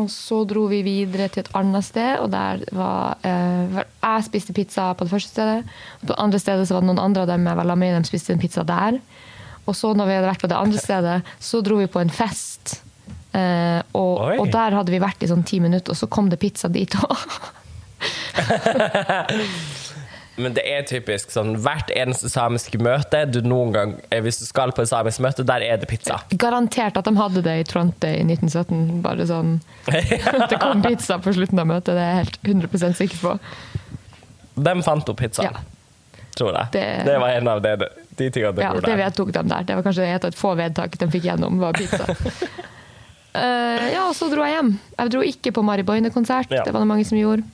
Og 0.00 0.08
så 0.10 0.40
dro 0.48 0.64
vi 0.70 0.80
videre 0.82 1.28
til 1.30 1.44
et 1.44 1.52
annet 1.54 1.86
sted, 1.86 2.18
og 2.18 2.32
der 2.32 2.64
var 2.74 3.20
eh, 3.22 3.76
Jeg 3.78 4.24
spiste 4.26 4.54
pizza 4.56 4.88
på 4.94 5.06
det 5.06 5.12
første 5.12 5.30
stedet. 5.30 5.76
På 6.00 6.10
det 6.10 6.18
andre 6.18 6.40
stedet 6.42 6.66
så 6.66 6.74
var 6.74 6.82
det 6.82 6.90
noen 6.90 7.04
andre 7.04 7.22
av 7.22 7.30
dem 7.30 7.46
jeg 7.46 7.60
var 7.60 7.68
sammen 7.70 7.84
med, 7.84 8.02
de 8.02 8.10
spiste 8.10 8.34
en 8.34 8.42
pizza 8.42 8.66
der. 8.66 8.98
Og 9.64 9.76
så 9.78 9.92
når 9.96 10.10
vi 10.10 10.16
hadde 10.18 10.32
vært 10.32 10.42
på 10.42 10.50
det 10.50 10.58
andre 10.58 10.82
stedet, 10.82 11.18
så 11.40 11.62
dro 11.64 11.78
vi 11.78 11.86
på 11.90 12.02
en 12.02 12.12
fest. 12.12 12.80
Eh, 13.34 13.80
og, 13.94 14.40
og 14.42 14.50
der 14.52 14.78
hadde 14.80 14.94
vi 14.94 15.02
vært 15.02 15.22
i 15.22 15.30
sånn 15.30 15.46
ti 15.46 15.62
minutter, 15.62 15.94
og 15.94 15.98
så 15.98 16.10
kom 16.10 16.28
det 16.32 16.42
pizza 16.42 16.68
dit 16.72 16.98
òg. 16.98 17.14
Men 20.36 20.54
det 20.56 20.64
er 20.66 20.82
typisk 20.82 21.30
sånn 21.30 21.52
hvert 21.62 21.92
eneste 21.94 22.26
samiske 22.32 22.78
møte 22.82 23.20
du 23.30 23.36
noen 23.46 23.70
gang 23.74 23.92
eh, 24.10 24.18
Hvis 24.24 24.40
du 24.40 24.46
skal 24.48 24.72
på 24.74 24.82
et 24.82 24.90
samisk 24.90 25.20
møte, 25.22 25.44
der 25.46 25.62
er 25.62 25.76
det 25.78 25.86
pizza. 25.86 26.16
Garantert 26.34 26.96
at 26.98 27.06
de 27.06 27.12
hadde 27.20 27.42
det 27.46 27.54
i 27.60 27.66
Trondheim 27.70 28.32
i 28.32 28.34
1917. 28.34 29.02
Bare 29.04 29.26
sånn 29.30 29.52
at 29.86 30.48
Det 30.50 30.58
kom 30.58 30.82
pizza 30.82 31.20
på 31.22 31.36
slutten 31.36 31.62
av 31.62 31.68
møtet, 31.70 31.94
det 31.94 32.02
er 32.02 32.10
jeg 32.10 32.24
helt 32.24 32.40
100% 32.72 32.98
sikker 32.98 33.22
på. 33.22 33.36
De 34.66 34.74
fant 34.86 35.08
opp 35.14 35.18
pizza, 35.22 35.46
Ja. 35.46 35.62
tror 36.34 36.52
jeg. 36.58 36.66
Det... 36.74 36.84
Det- 37.06 37.18
var 37.22 37.30
en 37.38 37.48
av 37.54 37.62
det, 37.62 37.76
De 38.18 38.28
tingene 38.30 38.62
Ja, 38.62 38.72
gjorde 38.74 38.90
det 38.90 38.98
vedtok 39.04 39.32
de 39.34 39.42
der. 39.54 39.62
Det 39.70 39.74
var 39.78 39.86
kanskje 39.86 40.10
et 40.16 40.24
av 40.28 40.34
få 40.38 40.54
vedtak 40.58 40.98
de 40.98 41.08
fikk 41.14 41.24
gjennom, 41.30 41.58
var 41.62 41.74
pizza. 41.78 42.04
uh, 42.10 43.86
ja, 43.94 44.04
og 44.08 44.14
så 44.18 44.28
dro 44.34 44.42
jeg 44.46 44.54
hjem. 44.58 44.74
Jeg 44.98 45.14
dro 45.14 45.22
ikke 45.30 45.54
på 45.54 45.62
Mari 45.66 45.82
Boine-konsert, 45.86 46.50
Ja. 46.54 46.62
det 46.66 46.74
var 46.74 46.82
det 46.82 46.90
mange 46.90 47.06
som 47.06 47.18
gjorde. 47.18 47.46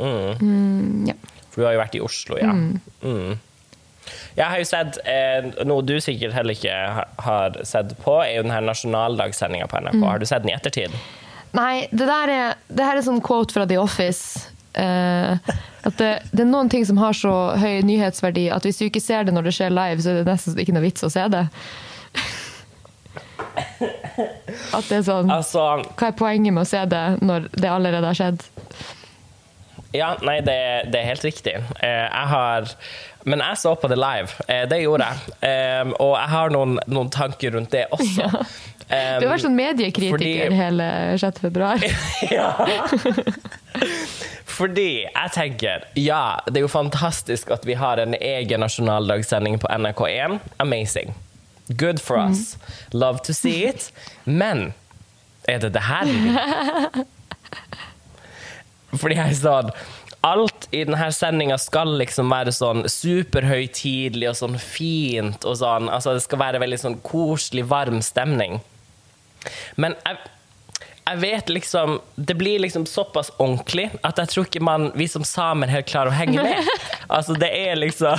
Mm. 0.00 0.40
Mm, 0.40 1.08
ja. 1.08 1.14
For 1.54 1.62
du 1.62 1.68
har 1.68 1.76
jo 1.76 1.82
vært 1.84 1.98
i 1.98 2.02
Oslo, 2.02 2.38
ja. 2.40 2.52
Mm. 2.52 3.36
Jeg 4.34 4.44
har 4.50 4.60
jo 4.60 4.66
sett 4.68 4.98
eh, 5.08 5.46
noe 5.64 5.84
du 5.86 5.94
sikkert 6.02 6.34
heller 6.36 6.56
ikke 6.58 7.04
har 7.24 7.60
sett 7.64 7.94
på, 8.02 8.18
er 8.24 8.40
jo 8.40 8.42
den 8.44 8.52
her 8.52 8.64
nasjonaldagssendinga 8.66 9.68
på 9.70 9.80
NRK. 9.80 10.00
Har 10.02 10.18
du 10.20 10.26
sett 10.28 10.44
den 10.44 10.52
i 10.52 10.56
ettertid? 10.56 10.96
Nei, 11.54 11.86
det 11.94 12.08
der 12.10 12.32
er, 12.32 12.58
det 12.66 12.88
her 12.88 12.98
er 12.98 13.06
sånn 13.06 13.22
quote 13.24 13.54
fra 13.54 13.64
The 13.70 13.78
Office. 13.80 14.50
Uh, 14.74 15.38
at 15.86 15.98
det, 16.00 16.10
det 16.34 16.42
er 16.42 16.50
noen 16.50 16.68
ting 16.72 16.82
som 16.82 16.98
har 16.98 17.14
så 17.14 17.32
høy 17.62 17.84
nyhetsverdi 17.86 18.48
at 18.50 18.64
hvis 18.66 18.80
du 18.80 18.88
ikke 18.88 19.02
ser 19.02 19.22
det 19.22 19.34
når 19.36 19.46
det 19.46 19.54
skjer 19.54 19.70
live, 19.70 20.02
så 20.02 20.10
er 20.10 20.18
det 20.20 20.32
nesten 20.32 20.58
ikke 20.58 20.74
noe 20.74 20.82
vits 20.82 21.06
å 21.06 21.12
se 21.14 21.28
det. 21.30 21.44
At 24.74 24.88
det 24.88 24.98
er 25.00 25.04
sånn 25.06 25.30
Altså, 25.30 25.62
Hva 25.94 26.10
er 26.10 26.18
poenget 26.18 26.54
med 26.54 26.64
å 26.64 26.68
se 26.68 26.82
det 26.90 27.04
når 27.22 27.48
det 27.54 27.70
allerede 27.70 28.10
har 28.10 28.18
skjedd? 28.18 28.42
Ja, 29.94 30.12
nei, 30.26 30.40
det, 30.44 30.56
det 30.92 31.00
er 31.00 31.10
helt 31.12 31.24
riktig. 31.24 31.54
Eh, 31.80 32.04
jeg 32.10 32.28
har 32.34 32.70
Men 33.24 33.40
jeg 33.40 33.56
så 33.62 33.72
på 33.80 33.88
det 33.88 33.96
live. 33.96 34.28
Eh, 34.52 34.64
det 34.68 34.82
gjorde 34.82 35.06
jeg. 35.08 35.34
Eh, 35.48 35.92
og 36.02 36.12
jeg 36.18 36.28
har 36.34 36.50
noen, 36.52 36.74
noen 36.92 37.08
tanker 37.14 37.54
rundt 37.56 37.70
det 37.72 37.86
også. 37.94 38.26
Eh, 38.84 39.14
Du 39.18 39.24
har 39.24 39.30
vært 39.32 39.44
sånn 39.46 39.54
mediekritiker 39.56 40.18
fordi- 40.18 40.58
hele 40.58 40.88
6. 41.22 41.40
februar. 41.40 41.80
Ja. 42.34 42.50
Fordi 44.54 44.88
jeg 45.08 45.30
tenker, 45.34 45.86
ja, 45.98 46.38
det 46.46 46.60
er 46.60 46.66
jo 46.66 46.68
fantastisk 46.70 47.50
at 47.50 47.64
vi 47.66 47.74
har 47.80 47.98
en 47.98 48.14
egen 48.14 48.60
nasjonaldagssending 48.62 49.56
på 49.58 49.70
NRK1. 49.72 50.36
Amazing. 50.62 51.14
Good 51.80 51.98
for 52.04 52.18
us. 52.20 52.56
Love 52.92 53.24
to 53.24 53.32
see 53.34 53.64
it. 53.66 53.88
Men 54.28 54.74
er 55.48 55.58
det 55.64 55.72
det 55.74 55.82
her 55.88 56.04
vi 56.04 56.18
vil? 56.28 57.04
Fordi 59.00 59.20
jeg 59.20 59.36
sa 59.40 59.60
sånn 59.60 59.74
Alt 60.24 60.70
i 60.72 60.80
denne 60.86 61.10
sendinga 61.12 61.58
skal 61.60 61.90
liksom 62.00 62.30
være 62.32 62.52
sånn 62.56 62.86
superhøytidelig 62.88 64.30
og 64.30 64.38
sånn 64.38 64.54
fint 64.56 65.44
og 65.44 65.58
sånn. 65.60 65.90
Altså, 65.92 66.14
det 66.16 66.22
skal 66.24 66.40
være 66.40 66.62
veldig 66.62 66.78
sånn 66.80 66.96
koselig, 67.04 67.66
varm 67.68 68.00
stemning. 68.00 68.56
Men 69.76 69.98
jeg, 70.06 70.16
jeg 71.04 71.20
vet 71.20 71.48
liksom 71.48 71.98
Det 72.16 72.34
blir 72.34 72.58
liksom 72.58 72.86
såpass 72.86 73.30
ordentlig 73.36 73.90
at 74.02 74.18
jeg 74.18 74.30
tror 74.32 74.46
ikke 74.48 74.62
man, 74.64 74.90
vi 74.96 75.06
som 75.08 75.24
samer 75.26 75.68
helt 75.72 75.88
klarer 75.90 76.12
å 76.12 76.16
henge 76.16 76.44
med. 76.44 76.70
Altså, 77.14 77.34
det 77.36 77.50
er 77.52 77.76
liksom 77.76 78.16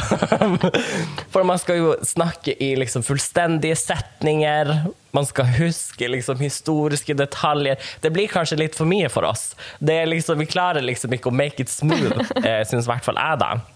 For 1.33 1.43
man 1.47 1.57
skal 1.59 1.79
jo 1.81 1.95
snakke 2.05 2.53
i 2.61 2.75
liksom 2.77 3.03
fullstendige 3.03 3.75
setninger. 3.79 4.69
Man 5.15 5.25
skal 5.25 5.49
huske 5.57 6.07
liksom 6.11 6.39
historiske 6.39 7.15
detaljer. 7.17 7.81
Det 8.01 8.13
blir 8.13 8.29
kanskje 8.31 8.59
litt 8.61 8.77
for 8.77 8.87
mye 8.87 9.09
for 9.11 9.25
oss. 9.27 9.55
Det 9.79 9.97
er 10.03 10.11
liksom, 10.11 10.39
vi 10.39 10.47
klarer 10.47 10.85
liksom 10.85 11.17
ikke 11.17 11.31
å 11.31 11.35
make 11.35 11.65
it 11.65 11.73
smooth, 11.73 12.21
eh, 12.45 12.61
syns 12.69 12.85
i 12.85 12.93
hvert 12.93 13.07
fall 13.07 13.19
jeg, 13.19 13.41
da. 13.41 13.74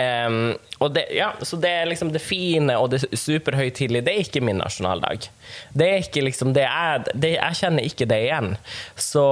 Em, 0.00 0.54
og 0.82 0.94
det, 0.96 1.06
ja, 1.14 1.30
så 1.46 1.58
det 1.60 1.70
er 1.70 1.90
liksom 1.90 2.12
det 2.14 2.22
fine 2.24 2.74
og 2.80 2.90
det 2.94 3.02
superhøytidelige, 3.18 4.04
det 4.06 4.14
er 4.14 4.24
ikke 4.24 4.42
min 4.44 4.60
nasjonaldag. 4.62 5.28
Det 5.76 5.88
er 5.88 6.02
ikke 6.02 6.24
liksom 6.26 6.54
det 6.56 6.64
jeg, 6.66 7.04
det, 7.14 7.34
jeg 7.36 7.60
kjenner 7.60 7.88
ikke 7.88 8.08
det 8.10 8.20
igjen. 8.26 8.56
Så 8.96 9.24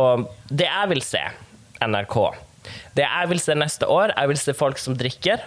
det 0.51 0.69
jeg 0.69 0.93
vil 0.93 1.03
se, 1.07 1.25
NRK 1.81 2.17
Det 2.95 3.07
jeg 3.07 3.29
vil 3.31 3.41
se 3.41 3.55
neste 3.57 3.89
år, 3.89 4.13
jeg 4.17 4.29
vil 4.29 4.41
se 4.41 4.55
folk 4.55 4.79
som 4.79 4.97
drikker. 5.01 5.43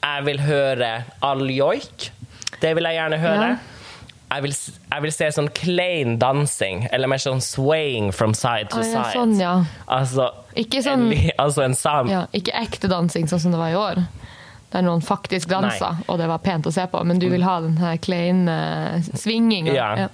Jeg 0.00 0.24
vil 0.24 0.40
høre 0.44 0.90
all 1.24 1.44
joik. 1.50 2.10
Det 2.60 2.74
vil 2.76 2.88
jeg 2.88 2.98
gjerne 2.98 3.18
høre. 3.20 3.50
Ja. 3.56 3.79
Jeg, 4.30 4.42
vil, 4.44 4.52
jeg 4.92 5.02
vil 5.02 5.12
se 5.12 5.26
sånn 5.34 5.48
klein 5.58 6.12
dansing, 6.22 6.84
eller 6.94 7.10
mer 7.10 7.18
sånn 7.18 7.40
swaying 7.42 8.12
from 8.14 8.32
side 8.34 8.70
to 8.70 8.78
Ah, 8.78 8.84
ja, 8.86 9.02
side. 9.02 9.16
sånn, 9.16 9.32
ja. 9.40 9.54
Altså, 9.88 10.28
Ikke 10.54 10.82
sånn- 10.86 11.08
en, 11.12 11.30
altså 11.38 11.64
en 11.64 11.74
sam... 11.74 12.08
Ja, 12.12 12.26
ikke 12.32 12.54
ekte 12.54 12.88
dansing 12.92 13.26
sånn 13.26 13.40
som 13.42 13.50
det 13.56 13.58
var 13.58 13.70
i 13.74 13.78
år. 13.80 14.04
Der 14.70 14.82
noen 14.86 15.02
faktisk 15.02 15.48
dansa, 15.50 15.96
og 16.06 16.18
det 16.22 16.28
var 16.30 16.38
pent 16.38 16.68
å 16.70 16.72
se 16.72 16.84
på. 16.86 17.00
Men 17.04 17.18
du 17.18 17.26
vil 17.28 17.42
ha 17.42 17.56
den 17.64 17.76
her 17.82 17.96
kleine 17.98 19.02
svinginga. 19.18 19.74
Ja. 19.74 20.08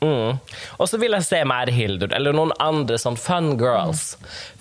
Mm. 0.00 0.38
Og 0.80 0.88
så 0.88 0.96
vil 0.96 1.12
jeg 1.12 1.26
se 1.26 1.42
mer 1.44 1.68
Hildur, 1.68 2.08
eller 2.16 2.32
noen 2.32 2.54
andre 2.58 2.96
sånn 2.96 3.18
fun 3.20 3.58
girls. 3.60 4.14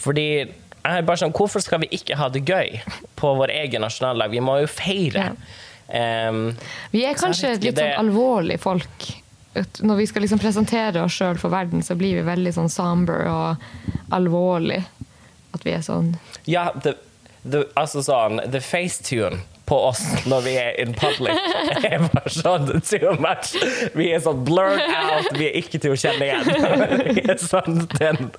Fordi 0.04 0.26
jeg 0.44 0.50
er 0.84 1.08
bare 1.08 1.22
sånn, 1.22 1.32
hvorfor 1.36 1.64
skal 1.64 1.80
vi 1.86 1.88
ikke 1.96 2.18
ha 2.20 2.28
det 2.34 2.44
gøy 2.48 2.82
på 3.20 3.32
vår 3.40 3.54
egen 3.62 3.86
nasjonaldag? 3.88 4.36
Vi 4.36 4.44
må 4.44 4.58
jo 4.66 4.68
feire. 4.68 5.30
Em, 5.90 6.56
Vi 6.92 7.04
er 7.06 7.18
kanskje 7.18 7.56
litt 7.58 7.80
sånn 7.80 7.98
alvorlige 7.98 8.62
folk. 8.62 9.10
Når 9.82 9.96
vi 9.98 10.08
skal 10.08 10.24
liksom 10.24 10.40
presentere 10.40 11.02
oss 11.04 11.16
sjøl 11.18 11.40
for 11.42 11.52
verden, 11.52 11.82
så 11.84 11.98
blir 11.98 12.20
vi 12.20 12.26
veldig 12.28 12.54
sånn 12.54 12.70
somber 12.70 13.26
og 13.28 13.70
alvorlig. 14.14 14.84
At 15.56 15.66
vi 15.66 15.74
er 15.74 15.82
sånn 15.82 16.12
ja, 16.46 16.68
the, 16.84 16.94
the, 17.42 17.64
altså 17.74 18.04
sånn 18.06 18.38
The 18.54 18.62
facetune 18.62 19.42
på 19.70 19.78
oss 19.90 20.02
når 20.30 20.44
vi 20.46 20.54
er 20.60 20.74
in 20.82 20.94
public 20.98 21.38
er 21.90 22.02
bare 22.12 22.32
sånn 22.34 22.68
too 22.86 23.14
much. 23.22 23.54
Vi 23.98 24.10
er 24.14 24.24
sånn 24.24 24.42
blurred 24.48 24.82
out, 24.82 25.30
vi 25.38 25.50
er 25.50 25.58
ikke 25.62 25.82
til 25.82 25.94
å 25.96 26.00
kjenne 26.00 26.26
igjen. 26.26 26.50
Vi 27.20 27.24
er 27.30 27.40
sånn 27.42 27.84
den, 27.98 28.30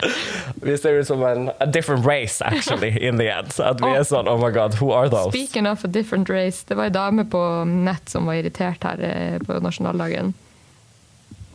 Vi 0.62 0.76
ser 0.78 1.00
ut 1.00 1.08
som 1.08 1.22
en 1.26 1.50
a 1.60 1.66
different 1.66 2.06
race, 2.06 2.40
actually, 2.44 2.92
in 2.98 3.18
the 3.20 3.28
end. 3.30 3.52
Så 3.54 3.64
at 3.70 3.80
vi 3.82 3.90
er 3.94 4.04
sånn 4.06 4.28
Oh 4.30 4.38
my 4.40 4.50
God, 4.54 4.76
who 4.80 4.92
are 4.94 5.08
those? 5.10 5.32
Speaking 5.34 5.66
of 5.70 5.84
a 5.84 5.90
different 5.90 6.30
race, 6.30 6.64
det 6.68 6.78
var 6.78 6.90
ei 6.90 6.94
dame 6.94 7.24
på 7.30 7.42
nett 7.68 8.10
som 8.10 8.28
var 8.28 8.40
irritert 8.40 8.84
her 8.86 9.02
eh, 9.04 9.38
på 9.44 9.58
nasjonaldagen. 9.62 10.34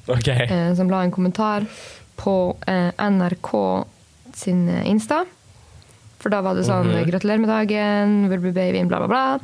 Ok. 0.08 0.27
eh, 0.27 0.72
som 0.77 0.89
la 0.91 1.03
en 1.03 1.13
kommentar 1.13 1.65
på 2.20 2.55
eh, 2.67 2.91
NRK 3.10 3.51
sin 4.36 4.70
Insta. 4.70 5.25
For 6.19 6.29
da 6.29 6.41
var 6.41 6.55
det 6.55 6.65
sånn 6.65 6.88
Mhm. 6.88 7.05
'Gratulerer 7.05 7.39
med 7.39 7.50
dagen', 7.50 8.29
'Will 8.29 8.39
be 8.39 8.51
babyen', 8.51 8.88
bla, 8.88 8.98
bla, 9.00 9.07
bla. 9.07 9.39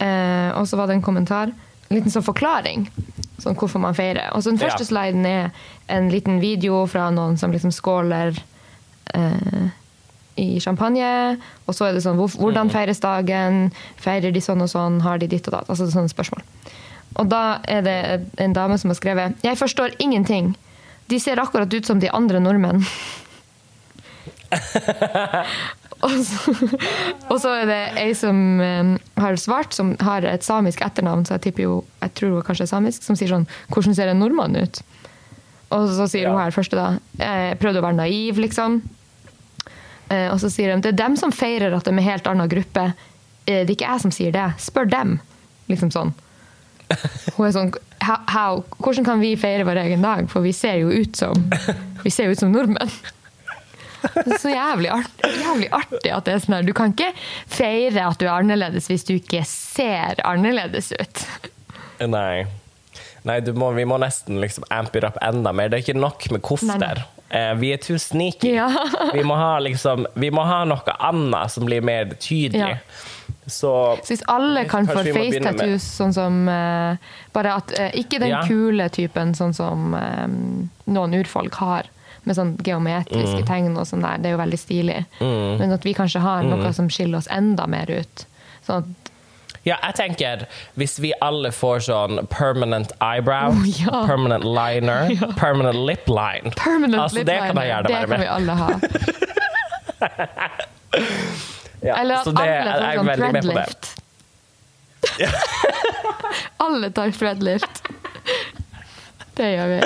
Eh, 0.00 0.50
og 0.58 0.66
så 0.66 0.76
var 0.76 0.86
det 0.86 0.94
en 0.96 1.02
kommentar, 1.02 1.52
en 1.90 1.96
liten 1.96 2.10
sånn 2.10 2.22
forklaring, 2.24 2.88
sånn 3.40 3.54
hvorfor 3.56 3.80
man 3.80 3.94
feirer. 3.94 4.30
Og 4.34 4.42
så 4.42 4.50
den 4.50 4.58
Ja. 4.58 4.68
første 4.68 4.84
sliden 4.86 5.24
er 5.26 5.50
en 5.88 6.10
liten 6.10 6.40
video 6.40 6.86
fra 6.86 7.10
noen 7.10 7.36
som 7.38 7.52
liksom 7.52 7.70
skåler 7.72 8.36
eh, 9.14 9.70
i 10.38 10.58
champagne. 10.60 11.36
Og 11.68 11.74
så 11.74 11.86
er 11.88 11.92
det 11.94 12.02
sånn 12.02 12.16
hvor, 12.16 12.28
Hvordan 12.28 12.70
feires 12.70 13.00
dagen? 13.00 13.72
Feirer 13.98 14.32
de 14.32 14.40
sånn 14.40 14.62
og 14.62 14.68
sånn? 14.68 15.00
Har 15.02 15.18
de 15.18 15.26
ditt 15.26 15.46
og 15.48 15.52
datt? 15.52 15.68
Altså 15.68 15.90
sånne 15.90 16.08
spørsmål. 16.08 16.42
Og 17.16 17.28
da 17.28 17.58
er 17.66 17.82
det 17.82 18.26
en 18.38 18.52
dame 18.52 18.78
som 18.78 18.88
har 18.90 18.94
skrevet 18.94 19.34
Jeg 19.42 19.56
forstår 19.58 19.90
ingenting. 19.98 20.54
De 21.08 21.18
ser 21.18 21.36
akkurat 21.36 21.72
ut 21.74 21.84
som 21.84 21.98
de 21.98 22.08
andre 22.08 22.38
nordmenn. 22.40 22.86
og, 26.06 26.14
så, 26.24 26.54
og 27.30 27.36
så 27.42 27.50
er 27.60 27.66
det 27.68 27.80
ei 28.00 28.12
som 28.16 28.38
eh, 28.64 28.92
har 29.20 29.36
svart, 29.40 29.74
som 29.76 29.92
har 30.00 30.24
et 30.28 30.44
samisk 30.46 30.80
etternavn, 30.86 31.26
så 31.28 31.36
jeg 31.36 31.44
tipper 31.48 31.66
jo, 31.66 31.74
jeg 32.02 32.14
tror 32.18 32.36
hun 32.38 32.46
kanskje 32.46 32.66
er 32.68 32.72
samisk, 32.72 33.04
som 33.06 33.18
sier 33.18 33.32
sånn 33.34 33.46
Hvordan 33.72 33.96
ser 33.98 34.12
en 34.12 34.20
nordmann 34.22 34.56
ut? 34.56 34.80
Og 35.70 35.84
så 35.94 36.06
sier 36.10 36.26
Ja. 36.26 36.32
hun 36.34 36.40
her 36.42 36.50
første 36.56 36.74
da 36.78 36.86
Jeg 37.20 37.58
prøvde 37.62 37.78
å 37.82 37.86
være 37.86 37.98
naiv, 38.00 38.40
liksom. 38.42 38.80
Eh, 40.10 40.26
og 40.32 40.40
så 40.42 40.50
sier 40.50 40.72
de 40.74 40.80
det 40.88 40.94
er 40.94 40.98
dem 41.04 41.14
som 41.20 41.30
feirer 41.30 41.76
at 41.76 41.86
de 41.86 41.92
er 41.94 42.08
helt 42.08 42.26
annen 42.26 42.48
gruppe. 42.50 42.88
Eh, 43.46 43.60
det 43.62 43.68
er 43.68 43.76
ikke 43.76 43.92
jeg 43.92 44.02
som 44.02 44.10
sier 44.14 44.32
det. 44.34 44.48
Spør 44.58 44.88
dem. 44.90 45.18
Liksom 45.70 45.92
sånn. 45.94 46.10
Hun 47.36 47.46
er 47.46 47.54
sånn 47.54 47.70
Hvordan 48.00 49.04
kan 49.06 49.20
vi 49.22 49.36
feire 49.38 49.62
vår 49.68 49.78
egen 49.84 50.02
dag? 50.02 50.24
For 50.32 50.42
vi 50.42 50.50
ser 50.56 50.80
jo 50.80 50.88
ut 50.90 51.14
som 51.20 51.36
Vi 52.02 52.10
ser 52.10 52.26
jo 52.26 52.34
ut 52.34 52.40
som 52.42 52.50
nordmenn. 52.50 52.90
Det 54.02 54.26
er 54.26 54.40
så 54.40 54.52
jævlig, 54.52 54.90
art, 54.94 55.26
jævlig 55.26 55.68
artig 55.76 56.12
at 56.14 56.28
det 56.28 56.34
er 56.34 56.42
sånn 56.44 56.56
her. 56.58 56.66
Du 56.68 56.74
kan 56.76 56.94
ikke 56.94 57.10
feire 57.50 58.06
at 58.08 58.20
du 58.20 58.26
er 58.28 58.34
annerledes 58.36 58.88
hvis 58.90 59.06
du 59.08 59.14
ikke 59.18 59.44
ser 59.48 60.22
annerledes 60.26 60.92
ut. 60.96 61.24
Nei. 62.08 62.46
Nei, 63.28 63.40
du 63.44 63.52
må, 63.52 63.70
vi 63.76 63.84
må 63.84 63.98
nesten 64.00 64.40
liksom 64.40 64.64
amp 64.72 64.94
it 64.96 65.04
up 65.04 65.18
enda 65.24 65.52
mer. 65.52 65.68
Det 65.68 65.80
er 65.80 65.84
ikke 65.84 66.00
nok 66.00 66.30
med 66.32 66.42
kofter. 66.44 67.04
Eh, 67.28 67.52
vi 67.60 67.74
er 67.74 67.76
too 67.82 67.98
sneaky. 67.98 68.54
Ja. 68.56 68.70
vi, 69.14 69.22
må 69.24 69.36
ha 69.38 69.58
liksom, 69.62 70.06
vi 70.14 70.32
må 70.34 70.44
ha 70.48 70.62
noe 70.68 70.96
annet 70.98 71.52
som 71.52 71.68
blir 71.68 71.84
mer 71.84 72.14
tydelig. 72.16 72.78
Ja. 72.80 73.18
Så 73.46 73.98
Så 74.02 74.12
hvis 74.12 74.22
alle 74.30 74.64
kan 74.68 74.86
få 74.86 75.02
face 75.14 75.40
tattoos 75.42 75.84
sånn 75.96 76.12
som 76.14 76.42
uh, 76.46 76.98
Bare 77.34 77.54
at 77.58 77.72
uh, 77.74 77.88
Ikke 77.98 78.20
den 78.22 78.30
Ja. 78.30 78.42
kule 78.46 78.86
typen 78.94 79.32
sånn 79.34 79.54
som 79.56 79.94
um, 79.94 80.68
noen 80.86 81.16
urfolk 81.18 81.56
har, 81.58 81.88
med 82.28 82.36
sånn 82.36 82.56
geometriske 82.66 83.44
tegn 83.48 83.76
og 83.80 83.86
sånn 83.88 84.02
der. 84.04 84.18
Det 84.20 84.26
er 84.30 84.34
jo 84.36 84.40
veldig 84.42 84.58
stilig. 84.60 84.98
Mm. 85.20 85.58
Men 85.60 85.72
at 85.76 85.84
vi 85.86 85.94
kanskje 85.96 86.20
har 86.24 86.42
noe 86.46 86.72
som 86.76 86.88
skiller 86.92 87.18
oss 87.22 87.28
enda 87.32 87.66
mer 87.70 87.90
ut. 87.90 88.26
Sånn 88.66 88.82
at 88.84 89.10
ja, 89.68 89.76
jeg 89.84 89.94
tenker 89.98 90.46
hvis 90.80 90.94
vi 91.04 91.10
alle 91.20 91.50
får 91.52 91.82
sånn 91.84 92.22
permanent 92.32 92.94
eyebrow, 93.04 93.52
Oh, 93.52 93.66
ja. 93.68 94.06
permanent 94.08 94.44
liner, 94.44 95.10
permanent 95.40 95.76
lip 95.84 96.08
line 96.08 96.52
permanent 96.56 97.02
altså, 97.02 97.18
lip 97.18 97.26
Det 97.28 97.36
kan 97.44 97.56
jeg 97.60 97.68
gjerne 97.68 97.88
være 97.92 98.06
med. 98.08 98.08
det 98.08 98.08
kan 98.08 98.20
vi 98.24 98.28
alle 98.36 98.52
ha. 98.56 98.70
Ja, 101.80 101.94
Eller 101.96 102.14
at 102.20 102.26
alle 102.28 102.36
får 102.36 102.96
sånn 102.96 103.08
threadlift. 103.20 104.00
Alle 106.60 106.90
tar 106.92 107.10
Fredlift. 107.16 107.82
Det 109.38 109.46
gjør 109.54 109.68
vi. 109.70 109.80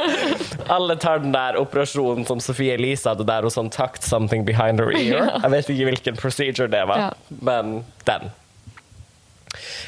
Alle 0.76 0.96
tar 1.02 1.18
den 1.24 1.32
der 1.34 1.56
operasjonen 1.60 2.26
som 2.28 2.40
Sofie 2.40 2.74
Elise 2.78 3.10
hadde 3.10 3.26
der 3.28 3.46
og 3.48 3.52
sånn 3.54 3.70
tucked 3.74 4.06
something 4.06 4.44
behind 4.46 4.80
her 4.82 4.92
ear. 4.94 5.32
Jeg 5.44 5.50
vet 5.56 5.72
ikke 5.74 5.88
hvilken 5.90 6.20
procedure 6.20 6.68
det 6.70 6.84
var, 6.90 7.08
Ja. 7.08 7.38
men 7.42 7.80
den. 8.06 8.30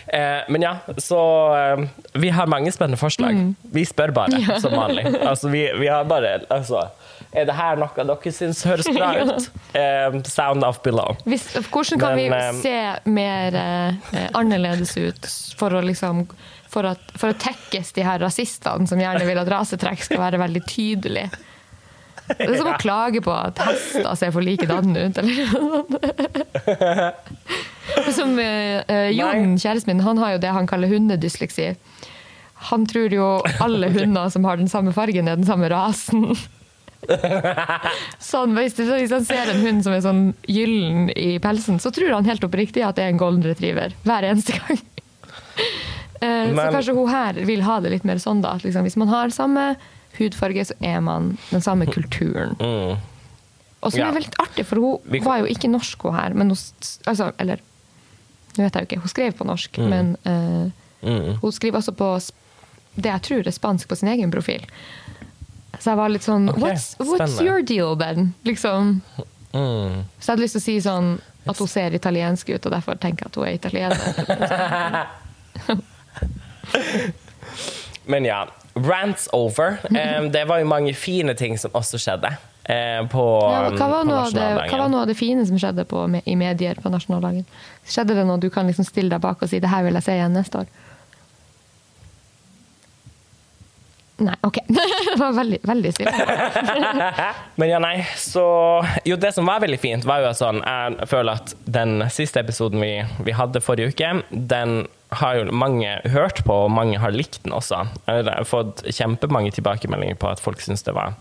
Eh, 0.06 0.40
men 0.48 0.62
ja, 0.62 0.76
så 0.98 1.18
eh, 1.56 1.84
Vi 2.18 2.28
har 2.34 2.46
mange 2.50 2.72
spennende 2.74 2.98
forslag. 2.98 3.30
Mm. 3.38 3.54
Vi 3.72 3.84
spør 3.86 4.10
bare, 4.10 4.58
som 4.60 4.74
vanlig. 4.74 5.06
Altså, 5.30 5.48
vi, 5.48 5.62
vi 5.78 5.86
har 5.88 6.04
bare 6.10 6.40
altså, 6.50 6.88
Er 7.32 7.46
det 7.46 7.54
her 7.54 7.78
noe 7.78 7.94
dere 8.10 8.32
syns 8.34 8.64
høres 8.66 8.88
bra 8.90 9.12
ut? 9.22 9.46
Eh, 9.78 10.18
sound 10.26 10.66
off 10.66 10.82
below. 10.82 11.14
Hvis, 11.24 11.46
hvordan 11.70 12.02
kan 12.02 12.18
Men, 12.18 12.18
vi 12.18 12.40
eh, 12.40 12.58
se 12.58 13.12
mer 13.14 13.56
eh, 13.62 14.26
annerledes 14.34 14.96
ut 14.98 15.30
for 15.56 15.78
å 15.78 15.84
liksom 15.86 16.26
for, 16.72 16.88
at, 16.88 17.14
for 17.20 17.32
å 17.32 17.38
tekkes 17.38 17.92
de 17.96 18.04
her 18.06 18.22
rasistene 18.22 18.88
som 18.88 19.00
gjerne 19.00 19.26
vil 19.28 19.40
at 19.42 19.50
rasetrekk 19.52 20.06
skal 20.06 20.22
være 20.24 20.40
veldig 20.42 20.62
tydelig? 20.68 21.26
Det 22.32 22.46
er 22.46 22.56
som 22.56 22.70
å 22.70 22.78
klage 22.80 23.20
på 23.24 23.32
at 23.34 23.58
hester 23.66 24.14
ser 24.16 24.32
for 24.32 24.44
likedanne 24.46 25.08
ut, 25.08 25.18
eller 25.20 25.34
noe. 25.52 27.12
Som 28.14 28.38
eh, 28.40 29.10
Jon, 29.12 29.58
kjæresten 29.60 29.90
min, 29.92 30.04
han 30.06 30.20
har 30.22 30.36
jo 30.36 30.42
det 30.44 30.52
han 30.54 30.68
kaller 30.70 30.92
hundedysleksi. 30.92 31.72
Han 32.70 32.86
tror 32.88 33.12
jo 33.12 33.28
alle 33.60 33.90
hunder 33.92 34.30
som 34.32 34.46
har 34.46 34.60
den 34.60 34.70
samme 34.70 34.94
fargen, 34.96 35.28
er 35.28 35.40
den 35.40 35.48
samme 35.48 35.68
rasen. 35.72 36.30
Sånn, 38.22 38.54
hvis 38.54 38.78
han 39.10 39.26
ser 39.26 39.50
en 39.50 39.64
hund 39.64 39.82
som 39.82 39.96
er 39.96 40.04
sånn 40.04 40.22
gyllen 40.46 41.10
i 41.18 41.34
pelsen, 41.42 41.82
så 41.82 41.90
tror 41.94 42.14
han 42.14 42.28
helt 42.28 42.46
oppriktig 42.46 42.84
at 42.86 42.96
det 42.98 43.08
er 43.08 43.14
en 43.16 43.20
golden 43.20 43.44
retriever. 43.50 43.96
Hver 44.06 44.28
eneste 44.30 44.60
gang. 44.60 44.78
Eh, 46.22 46.52
så 46.54 46.68
kanskje 46.70 46.94
hun 46.94 47.08
her 47.10 47.32
vil 47.48 47.62
ha 47.66 47.80
det 47.82 47.90
litt 47.90 48.04
mer 48.06 48.20
sånn, 48.22 48.42
da. 48.44 48.52
At 48.54 48.62
liksom, 48.66 48.84
hvis 48.86 48.96
man 49.00 49.08
har 49.10 49.32
samme 49.34 49.72
hudfarge, 50.18 50.64
så 50.68 50.74
er 50.84 51.00
man 51.02 51.32
den 51.50 51.60
samme 51.64 51.86
kulturen. 51.90 52.54
Mm. 52.60 52.98
Og 53.82 53.90
som 53.90 53.98
Ja. 54.00 54.08
er 54.12 54.14
veldig 54.20 54.36
artig, 54.38 54.64
for 54.66 54.76
hun 54.76 54.98
kan- 55.10 55.24
var 55.24 55.38
jo 55.42 55.46
ikke 55.50 55.70
norsk, 55.70 56.02
hun 56.02 56.14
her. 56.14 56.34
Men 56.34 56.48
hun, 56.54 56.56
altså, 57.06 57.32
eller 57.38 57.58
Nå 58.52 58.64
vet 58.64 58.74
jeg 58.74 58.82
jo 58.82 58.86
ikke, 58.86 59.00
hun 59.00 59.08
skrev 59.08 59.32
på 59.38 59.46
norsk, 59.48 59.78
Mm. 59.78 59.88
men 59.88 60.16
eh, 60.26 60.70
Mm. 61.08 61.38
hun 61.40 61.52
skriver 61.52 61.78
også 61.78 61.94
på 61.96 62.30
det 63.00 63.10
jeg 63.10 63.22
tror 63.22 63.46
er 63.46 63.50
spansk 63.50 63.88
på 63.88 63.96
sin 63.96 64.08
egen 64.10 64.30
profil. 64.30 64.60
Så 65.80 65.84
jeg 65.90 65.96
var 65.96 66.08
litt 66.10 66.20
sånn 66.22 66.50
okay. 66.50 66.60
what's, 66.60 66.94
what's 66.98 67.40
your 67.40 67.62
deal, 67.62 67.96
Ben? 67.96 68.34
Liksom. 68.44 69.00
Mm. 69.54 70.04
Så 70.20 70.26
jeg 70.26 70.36
hadde 70.36 70.42
lyst 70.42 70.52
til 70.52 70.60
å 70.60 70.62
si 70.62 70.76
sånn 70.80 71.20
at 71.48 71.56
hun 71.58 71.66
ser 71.66 71.90
italiensk 71.92 72.50
ut, 72.54 72.66
og 72.66 72.72
derfor 72.72 72.94
tenker 73.00 73.24
jeg 73.24 73.26
at 73.26 73.34
hun 73.34 73.44
er 73.46 73.56
italiener. 73.56 75.06
Men 78.04 78.26
ja, 78.26 78.46
rants 78.74 79.28
over. 79.32 79.78
Det 80.32 80.44
var 80.48 80.62
jo 80.62 80.66
mange 80.70 80.94
fine 80.94 81.34
ting 81.38 81.58
som 81.60 81.74
også 81.76 82.00
skjedde 82.00 82.32
eh, 82.64 83.00
på, 83.10 83.24
Ja, 83.52 83.70
hva, 83.76 83.88
var 83.88 84.30
det, 84.32 84.46
hva 84.70 84.78
var 84.84 84.92
noe 84.92 85.02
av 85.02 85.10
det 85.10 85.18
fine 85.18 85.46
som 85.48 85.58
skjedde 85.60 85.84
på, 85.88 86.04
i 86.24 86.36
medier 86.38 86.80
på 86.82 86.92
nasjonaldagen? 86.92 87.44
Skjedde 87.88 88.16
det 88.18 88.26
noe 88.28 88.40
du 88.42 88.50
kan 88.52 88.70
liksom 88.70 88.88
stille 88.88 89.12
deg 89.12 89.22
bak 89.22 89.42
og 89.42 89.50
si 89.50 89.60
det 89.62 89.70
her 89.72 89.84
vil 89.86 89.98
jeg 89.98 90.08
se 90.08 90.16
igjen 90.18 90.36
neste 90.36 90.64
år? 90.64 90.72
Nei, 94.22 94.34
OK. 94.46 94.58
det 94.68 95.16
var 95.18 95.32
veldig, 95.34 95.58
veldig 95.66 95.92
stille. 95.96 96.12
Men 97.58 97.72
ja, 97.72 97.78
nei, 97.82 98.06
så 98.16 98.44
Jo, 99.08 99.16
det 99.16 99.32
som 99.34 99.48
var 99.48 99.62
veldig 99.64 99.80
fint, 99.82 100.06
var 100.06 100.22
jo 100.22 100.32
sånn 100.36 100.60
Jeg 100.62 101.08
føler 101.10 101.40
at 101.40 101.54
den 101.64 102.04
siste 102.12 102.42
episoden 102.44 102.82
vi, 102.82 102.92
vi 103.26 103.34
hadde 103.34 103.64
forrige 103.64 103.94
uke, 103.94 104.12
den 104.30 104.84
har 105.20 105.38
jo 105.38 105.54
mange 105.54 105.94
hørt 106.12 106.42
på, 106.46 106.56
og 106.64 106.72
mange 106.72 107.00
har 107.02 107.14
likt 107.14 107.42
den 107.44 107.54
også. 107.56 107.84
Jeg 108.08 108.26
har 108.28 108.48
fått 108.48 108.84
kjempemange 108.88 109.52
tilbakemeldinger 109.56 110.18
på 110.20 110.30
at 110.32 110.42
folk 110.42 110.62
syns 110.64 110.84
det 110.86 110.94
var 110.96 111.16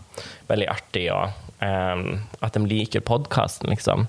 veldig 0.51 0.69
artig, 0.71 1.08
og 1.13 1.34
um, 1.63 2.21
at 2.41 2.58
de 2.58 2.63
liker 2.67 3.04
podkasten, 3.06 3.71
liksom. 3.73 4.08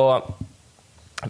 Og 0.00 0.32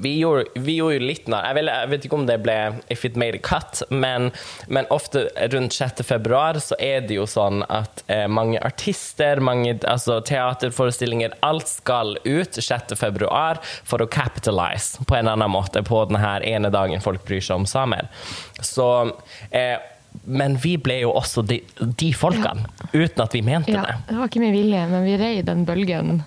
vi 0.00 0.18
gjorde, 0.18 0.44
vi 0.55 0.76
gjorde 0.78 0.94
jo 0.96 1.07
litt 1.07 1.26
nar. 1.28 1.44
Jeg, 1.50 1.55
vel- 1.59 1.68
jeg 1.72 1.88
vet 1.90 2.05
ikke 2.07 2.16
om 2.16 2.26
det 2.26 2.38
ble 2.42 2.55
If 2.90 3.05
it 3.05 3.16
made 3.20 3.37
a 3.37 3.42
cut, 3.44 3.83
men, 3.90 4.31
men 4.68 4.87
ofte 4.90 5.26
rundt 5.52 5.72
6. 5.76 6.00
februar 6.09 6.57
så 6.64 6.78
er 6.81 7.00
det 7.05 7.18
jo 7.18 7.26
sånn 7.28 7.61
at 7.68 8.00
eh, 8.09 8.24
mange 8.28 8.57
artister, 8.64 9.40
mange 9.44 9.74
altså, 9.85 10.20
teaterforestillinger, 10.24 11.35
alt 11.44 11.68
skal 11.68 12.16
ut 12.24 12.57
6. 12.57 12.96
februar 12.96 13.61
for 13.85 14.00
å 14.00 14.09
capitalize 14.09 15.02
på 15.05 15.16
en 15.18 15.28
annen 15.28 15.50
måte 15.52 15.83
på 15.85 16.05
denne 16.09 16.38
ene 16.48 16.70
dagen 16.72 17.05
folk 17.05 17.24
bryr 17.28 17.44
seg 17.44 17.61
om 17.61 17.66
samer. 17.68 18.09
Så 18.64 18.88
eh, 19.50 19.76
men 20.28 20.57
vi 20.61 20.74
ble 20.76 20.98
jo 21.02 21.12
også 21.16 21.40
de, 21.48 21.62
de 21.81 22.11
folkene, 22.12 22.66
uten 22.92 23.22
at 23.24 23.33
vi 23.33 23.40
mente 23.44 23.72
Ja, 23.72 23.85
det. 23.88 23.94
det 24.11 24.18
var 24.18 24.28
ikke 24.28 24.42
min 24.42 24.52
vilje, 24.52 24.83
men 24.90 25.07
vi 25.09 25.14
rei 25.20 25.35
den 25.46 25.62
bølgen 25.68 26.18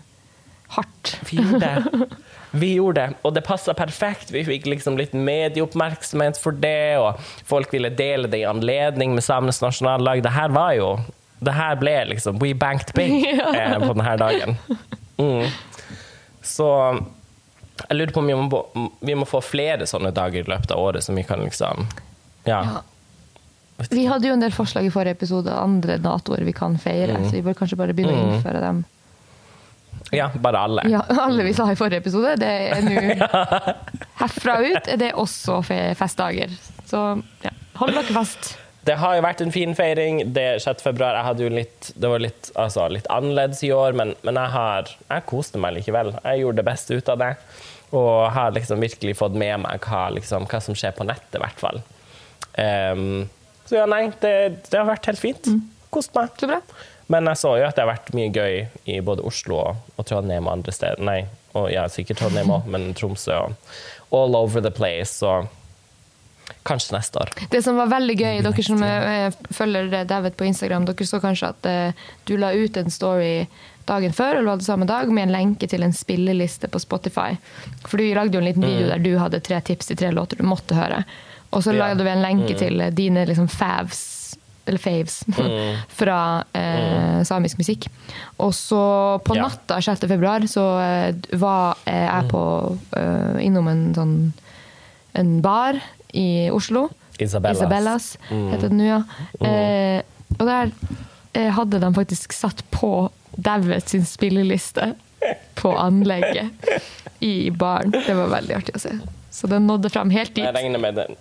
hardt. 0.74 1.12
Vi 1.30 1.38
gjorde 1.38 1.60
det. 1.62 2.10
Vi 2.56 2.74
gjorde 2.78 3.02
det, 3.02 3.20
og 3.22 3.34
det 3.36 3.44
passa 3.44 3.74
perfekt. 3.76 4.32
Vi 4.32 4.46
fikk 4.48 4.68
liksom 4.72 4.96
litt 5.00 5.14
medieoppmerksomhet 5.14 6.40
for 6.40 6.56
det, 6.56 6.96
og 7.02 7.20
folk 7.48 7.74
ville 7.76 7.92
dele 7.92 8.30
det 8.32 8.40
i 8.44 8.48
anledning 8.48 9.16
med 9.16 9.26
samenes 9.26 9.60
nasjonallag. 9.64 10.24
Det 10.24 10.32
her 10.36 10.56
var 10.56 10.74
jo 10.78 10.96
Det 11.44 11.52
her 11.52 11.76
ble 11.76 11.94
liksom 12.14 12.40
We 12.40 12.54
banked 12.56 12.94
big 12.96 13.26
eh, 13.60 13.76
på 13.76 13.92
denne 13.92 14.16
dagen. 14.18 14.56
Mm. 15.20 15.52
Så 16.42 16.70
jeg 17.90 17.98
lurer 17.98 18.14
på 18.16 18.24
om 18.24 18.28
vi 18.28 18.36
må, 18.40 18.90
vi 19.04 19.16
må 19.20 19.28
få 19.28 19.42
flere 19.44 19.88
sånne 19.90 20.14
dager 20.16 20.46
i 20.46 20.50
løpet 20.50 20.72
av 20.72 20.80
året 20.80 21.04
som 21.04 21.16
vi 21.16 21.24
kan 21.28 21.44
liksom 21.44 21.88
Ja. 22.46 22.62
Ja. 22.62 22.82
Vi 23.90 24.06
hadde 24.08 24.30
jo 24.30 24.34
en 24.38 24.40
del 24.40 24.54
forslag 24.56 24.86
i 24.88 24.92
forrige 24.94 25.18
episode, 25.18 25.52
andre 25.52 25.98
datoer 26.00 26.46
vi 26.48 26.54
kan 26.56 26.78
feire, 26.80 27.18
så 27.26 27.34
vi 27.36 27.42
bør 27.44 27.58
kanskje 27.60 27.76
bare 27.76 27.96
begynne 27.98 28.16
å 28.16 28.28
innføre 28.38 28.62
dem. 28.64 28.86
Ja 30.16 30.30
bare 30.42 30.66
alle. 30.68 30.86
Ja, 30.92 31.04
alle 31.22 31.46
vi 31.48 31.54
sa 31.58 31.68
i 31.72 31.78
forrige 31.80 32.04
episode, 32.04 32.36
det 32.42 32.52
er 32.72 32.86
nå 32.86 32.96
herfra 34.22 34.60
ut 34.64 34.92
Det 34.96 35.12
er 35.12 35.20
også 35.20 35.62
festdager. 35.66 36.54
Så 36.88 37.08
ja, 37.44 37.54
hold 37.80 37.98
dere 37.98 38.16
fast. 38.16 38.56
Det 38.86 39.00
har 39.02 39.16
jo 39.18 39.24
vært 39.26 39.42
en 39.42 39.54
fin 39.54 39.72
feiring. 39.78 40.20
Det 40.36 40.60
6. 40.62 40.84
februar 40.86 41.18
jeg 41.18 41.26
hadde 41.26 41.46
jo 41.48 41.54
litt, 41.54 41.88
det 41.98 42.10
var 42.12 42.22
litt, 42.22 42.52
altså, 42.54 42.86
litt 42.94 43.08
annerledes 43.10 43.64
i 43.66 43.72
år, 43.74 43.96
men, 43.98 44.14
men 44.28 44.38
jeg 44.38 44.54
har 44.54 44.92
jeg 44.92 45.26
koste 45.32 45.62
meg 45.62 45.80
likevel. 45.80 46.14
Jeg 46.22 46.44
gjorde 46.44 46.62
det 46.62 46.68
beste 46.68 47.00
ut 47.00 47.10
av 47.10 47.24
det. 47.24 47.32
Og 47.96 48.28
har 48.36 48.54
liksom 48.54 48.82
virkelig 48.84 49.16
fått 49.18 49.38
med 49.38 49.64
meg 49.64 49.82
hva, 49.88 50.04
liksom, 50.14 50.46
hva 50.52 50.62
som 50.62 50.78
skjer 50.78 50.94
på 50.98 51.08
nettet, 51.08 51.38
i 51.38 51.42
hvert 51.42 51.64
fall. 51.64 51.82
Um, 52.56 53.26
så 53.66 53.80
ja, 53.80 53.88
nei, 53.90 54.04
det, 54.22 54.36
det 54.70 54.78
har 54.78 54.86
vært 54.90 55.10
helt 55.10 55.22
fint. 55.22 55.50
Kost 55.94 56.14
meg. 56.18 56.34
Så 56.38 56.50
bra. 56.50 56.62
Men 57.08 57.28
jeg 57.30 57.38
så 57.38 57.52
jo 57.60 57.66
at 57.68 57.76
det 57.78 57.84
har 57.86 57.92
vært 57.94 58.14
mye 58.18 58.32
gøy 58.34 58.56
i 58.90 59.00
både 59.06 59.22
Oslo 59.30 59.60
og, 59.62 59.76
og 59.98 60.06
Trondheim 60.10 60.48
og 60.48 60.54
andre 60.58 60.74
steder. 60.74 61.04
Nei, 61.06 61.20
og 61.54 61.68
ja, 61.72 61.84
sikkert 61.92 62.18
Trondheim 62.24 62.50
òg, 62.56 62.66
men 62.66 62.94
Tromsø 62.98 63.36
og 63.46 63.54
all 64.16 64.36
over 64.36 64.62
the 64.66 64.72
place. 64.74 65.20
Så 65.22 65.46
kanskje 66.66 66.96
neste 66.98 67.20
år. 67.22 67.30
Det 67.50 67.62
som 67.66 67.78
var 67.78 67.90
veldig 67.94 68.16
gøy, 68.18 68.42
dere 68.46 68.64
som 68.66 68.82
eh, 68.86 69.30
følger 69.54 70.06
David 70.10 70.36
på 70.38 70.46
Instagram, 70.50 70.86
dere 70.90 71.06
så 71.10 71.20
kanskje 71.22 71.52
at 71.54 71.70
eh, 71.70 72.04
du 72.30 72.36
la 72.42 72.52
ut 72.58 72.78
en 72.82 72.90
story 72.94 73.46
dagen 73.86 74.14
før, 74.18 74.40
eller 74.40 74.50
var 74.50 74.58
det 74.62 74.66
samme 74.66 74.88
dag, 74.90 75.10
med 75.14 75.28
en 75.28 75.34
lenke 75.36 75.68
til 75.70 75.86
en 75.86 75.94
spilleliste 75.94 76.70
på 76.74 76.82
Spotify. 76.82 77.36
For 77.86 78.02
du 78.02 78.08
lagde 78.18 78.34
jo 78.34 78.42
en 78.42 78.50
liten 78.50 78.66
video 78.66 78.90
der 78.90 79.04
du 79.06 79.12
hadde 79.22 79.44
tre 79.46 79.60
tips 79.62 79.92
til 79.92 80.00
tre 80.02 80.10
låter 80.14 80.42
du 80.42 80.46
måtte 80.50 80.78
høre. 80.78 81.04
Og 81.54 81.62
så 81.64 81.74
Ja. 81.74 81.86
lagde 81.86 82.04
vi 82.04 82.10
en 82.10 82.24
lenke 82.26 82.58
til 82.58 82.82
eh, 82.82 82.90
dine 82.94 83.26
liksom 83.30 83.48
favs, 83.50 84.02
eller 84.66 84.82
faves, 84.82 85.20
fra 86.00 86.18
eh, 86.58 87.22
samisk 87.28 87.58
musikk. 87.62 87.88
Og 88.42 88.54
så 88.58 88.82
på 89.26 89.36
Ja. 89.38 89.48
natta 89.48 89.78
6. 89.82 90.08
februar 90.10 90.46
så 90.50 90.66
eh, 90.82 91.16
var 91.38 91.78
jeg 91.86 92.30
på, 92.32 92.42
eh, 92.98 93.38
innom 93.46 93.68
en 93.72 93.84
sånn 93.98 94.16
en 95.16 95.36
bar 95.42 95.78
i 96.14 96.50
Oslo. 96.52 96.90
Isabellas. 97.20 97.62
Isabellas 97.62 98.08
heter 98.30 98.68
den 98.68 98.78
nå, 98.82 98.88
ja. 98.90 98.98
Eh, 99.40 100.02
og 100.40 100.46
der 100.50 100.72
eh, 101.38 101.52
hadde 101.56 101.80
de 101.80 101.94
faktisk 101.96 102.34
satt 102.36 102.64
på 102.76 103.10
David 103.38 103.88
sin 103.88 104.04
spilleliste 104.08 104.94
på 105.56 105.72
anlegget 105.80 106.52
i 107.24 107.50
baren. 107.56 107.92
Det 107.96 108.14
var 108.18 108.28
veldig 108.34 108.58
artig 108.58 108.76
å 108.76 108.82
se. 108.84 108.92
Så 109.32 109.48
den 109.52 109.66
nådde 109.68 109.90
fram 109.92 110.12
helt 110.12 110.34
dit. 110.36 110.44
Jeg 110.44 110.56
regner 110.56 110.80
med 110.84 110.96
den. 111.00 111.16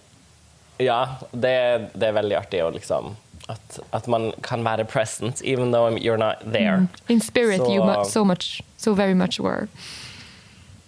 Ja, 0.83 0.99
det, 1.31 1.55
det 1.95 2.09
er 2.11 2.17
veldig 2.19 2.37
artig 2.41 2.61
å 2.67 2.73
liksom 2.75 3.13
at, 3.49 3.79
at 3.93 4.07
man 4.09 4.33
kan 4.43 4.65
være 4.65 4.85
present, 4.85 5.43
even 5.43 5.73
though 5.73 5.89
you're 5.97 6.19
not 6.19 6.41
there. 6.53 6.89
In 7.09 7.21
spirit 7.21 7.61
so, 7.61 7.73
you 7.73 7.85
mu 7.85 8.05
so 8.05 8.25
much, 8.25 8.63
so 8.77 8.95
very 8.95 9.15
much 9.15 9.41
were. 9.41 9.69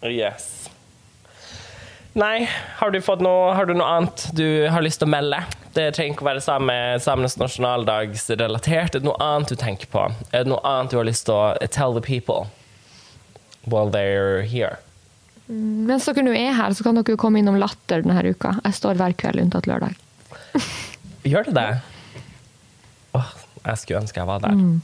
Yes. 0.02 0.68
Nei, 2.16 2.48
har 2.78 2.90
du, 2.90 3.00
fått 3.04 3.20
noe, 3.20 3.52
har 3.52 3.66
du 3.68 3.74
noe 3.76 3.86
annet 3.98 4.30
du 4.32 4.68
har 4.72 4.80
lyst 4.80 5.02
til 5.02 5.08
å 5.08 5.12
melde? 5.12 5.42
Det 5.76 5.90
trenger 5.92 6.14
ikke 6.14 6.24
å 6.24 6.28
være 6.30 6.40
same, 6.40 6.76
samenes 7.04 7.36
nasjonaldagsrelatert. 7.36 8.96
Er 8.96 9.02
det 9.02 9.04
noe 9.04 9.18
annet 9.20 9.52
du 9.52 9.58
tenker 9.60 9.90
på? 9.92 10.06
Er 10.30 10.46
det 10.46 10.52
noe 10.54 10.62
annet 10.64 10.94
du 10.94 10.96
har 10.96 11.04
lyst 11.04 11.26
til 11.28 11.36
å 11.36 11.68
tell 11.68 11.92
the 11.92 12.00
people 12.00 12.48
while 13.68 13.92
they're 13.92 14.46
here? 14.48 14.78
Mens 15.46 16.08
dere 16.08 16.24
nå 16.24 16.32
er 16.32 16.56
her, 16.56 16.72
så 16.72 16.86
kan 16.86 16.96
dere 16.96 17.12
jo 17.12 17.20
komme 17.20 17.42
innom 17.42 17.60
Latter 17.60 18.00
denne 18.00 18.24
uka. 18.24 18.54
Jeg 18.64 18.78
står 18.80 18.96
hver 18.96 19.12
kveld 19.20 19.44
unntatt 19.44 19.68
lørdag. 19.68 20.00
Gjør 21.28 21.50
det 21.50 21.54
det? 21.60 21.68
Åh, 23.16 23.32
jeg 23.64 23.80
skulle 23.82 24.02
ønske 24.04 24.20
jeg 24.20 24.28
var 24.28 24.44
der. 24.44 24.54
Mm. 24.56 24.76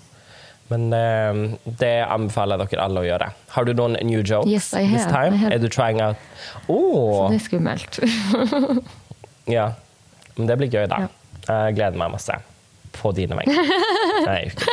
Men 0.73 0.87
uh, 0.95 1.59
det 1.81 1.93
anbefaler 2.07 2.63
jeg 2.63 2.73
dere 2.73 2.85
alle 2.87 3.03
å 3.03 3.07
gjøre. 3.07 3.29
Har 3.55 3.67
du 3.69 3.73
noen 3.77 3.99
new 4.09 4.23
jokes 4.23 4.49
Yes, 4.49 4.71
I 4.73 4.87
this 4.87 5.05
have. 5.05 5.13
time? 5.13 5.35
I 5.37 5.43
have. 5.45 5.53
Er 5.57 5.61
du 5.61 5.69
trying 5.69 6.01
out 6.01 6.17
oh, 6.69 7.29
Det 7.31 7.41
er 7.41 7.45
skummelt. 7.49 8.01
Ja. 9.51 9.73
Men 10.37 10.47
det 10.49 10.55
blir 10.61 10.71
gøy, 10.71 10.87
da. 10.89 11.03
Ja. 11.03 11.09
Jeg 11.67 11.75
gleder 11.81 11.99
meg 11.99 12.13
masse. 12.15 12.37
På 12.95 13.11
dine 13.17 13.35
vegne. 13.35 13.59
Nei, 14.27 14.43
ikke. 14.53 14.67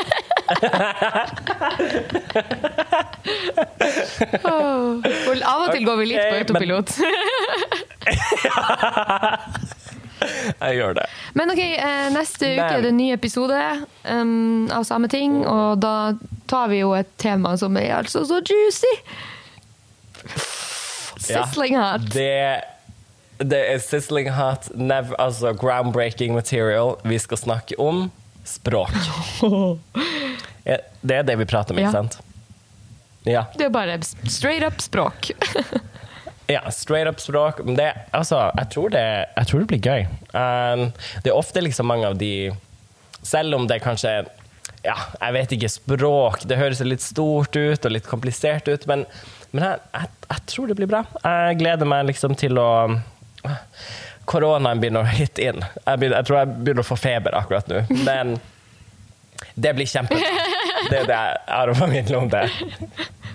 oh. 4.46 5.02
av 5.42 5.66
og 5.66 5.74
til 5.74 5.86
går 5.88 5.98
vi 6.02 6.06
litt 6.12 6.22
på 6.22 6.36
autopilot. 6.44 6.90
jeg 10.66 10.78
gjør 10.80 10.96
det. 11.00 11.06
Men 11.38 11.52
ok, 11.54 11.62
eh, 11.64 12.10
neste 12.16 12.54
uke 12.56 12.68
er 12.78 12.84
det 12.86 12.92
en 12.94 12.98
ny 13.00 13.10
episode 13.16 13.60
um, 14.06 14.68
av 14.74 14.84
samme 14.88 15.10
ting, 15.12 15.40
og 15.48 15.80
da 15.84 16.14
tar 16.50 16.70
vi 16.72 16.82
jo 16.84 16.94
et 16.98 17.10
tema 17.22 17.56
som 17.62 17.78
er 17.78 17.94
altså 18.00 18.24
så 18.30 18.40
juicy. 18.42 18.94
Ja, 21.30 21.44
Sizzling 21.46 21.76
hot. 21.78 22.08
Det, 22.14 22.62
det 23.44 23.60
er 23.74 23.82
sizzling 23.84 24.32
hot, 24.34 24.70
nev, 24.76 25.12
altså 25.20 25.52
groundbreaking 25.54 26.34
material. 26.34 26.96
Vi 27.04 27.20
skal 27.20 27.38
snakke 27.38 27.78
om 27.80 28.08
språk. 28.48 28.96
Det 31.02 31.16
er 31.16 31.24
det 31.24 31.36
vi 31.40 31.46
prater 31.48 31.74
om, 31.74 31.80
Ja. 31.80 31.88
ikke 31.88 31.96
sant? 31.96 32.18
Ja. 33.26 33.46
Det 33.58 33.66
er 33.66 33.72
bare 33.74 33.96
straight 34.28 34.64
up 34.68 34.82
språk. 34.84 35.32
ja 36.50 36.64
straight 36.74 37.10
up 37.10 37.22
språk. 37.22 37.62
Men 37.66 37.78
det, 37.78 37.90
altså, 38.16 38.50
jeg, 38.58 38.70
tror 38.74 38.90
det, 38.96 39.06
jeg 39.36 39.52
tror 39.52 39.64
det 39.64 39.70
blir 39.72 39.86
gøy. 39.86 40.08
Um, 40.34 40.90
det 41.24 41.32
er 41.32 41.38
ofte 41.38 41.64
liksom 41.64 41.90
mange 41.90 42.10
av 42.10 42.20
de 42.20 42.52
Selv 43.26 43.58
om 43.58 43.66
det 43.68 43.82
kanskje 43.84 44.22
ja, 44.86 44.96
jeg 44.96 45.36
vet 45.36 45.54
ikke, 45.58 45.70
språk 45.74 46.46
Det 46.48 46.56
høres 46.56 46.80
litt 46.86 47.04
stort 47.04 47.56
ut 47.58 47.86
og 47.86 47.92
litt 47.92 48.06
komplisert 48.08 48.70
ut, 48.72 48.86
men, 48.88 49.04
men 49.52 49.66
jeg, 49.66 49.82
jeg, 49.92 50.12
jeg 50.30 50.46
tror 50.54 50.70
det 50.70 50.78
blir 50.80 50.88
bra. 50.88 51.02
Jeg 51.26 51.58
gleder 51.60 51.90
meg 51.90 52.08
liksom 52.08 52.38
til 52.40 52.60
å 52.62 52.70
Koronaen 54.30 54.80
begynner 54.80 55.04
å 55.04 55.10
hitte 55.10 55.50
inn. 55.50 55.64
Jeg, 55.64 56.00
begynner, 56.00 56.20
jeg 56.20 56.28
tror 56.30 56.38
jeg 56.38 56.56
begynner 56.60 56.86
å 56.86 56.88
få 56.88 56.98
feber 57.00 57.36
akkurat 57.40 57.72
nå. 57.72 57.82
Men 58.06 58.36
det 59.64 59.74
blir 59.76 59.90
kjempebra. 59.90 60.34
Det 60.90 61.02
er 61.02 61.10
det 61.10 61.18
jeg 61.18 61.40
har 61.50 61.72
å 61.72 61.78
formidle 61.78 62.20
om 62.22 62.30
det. 62.32 62.46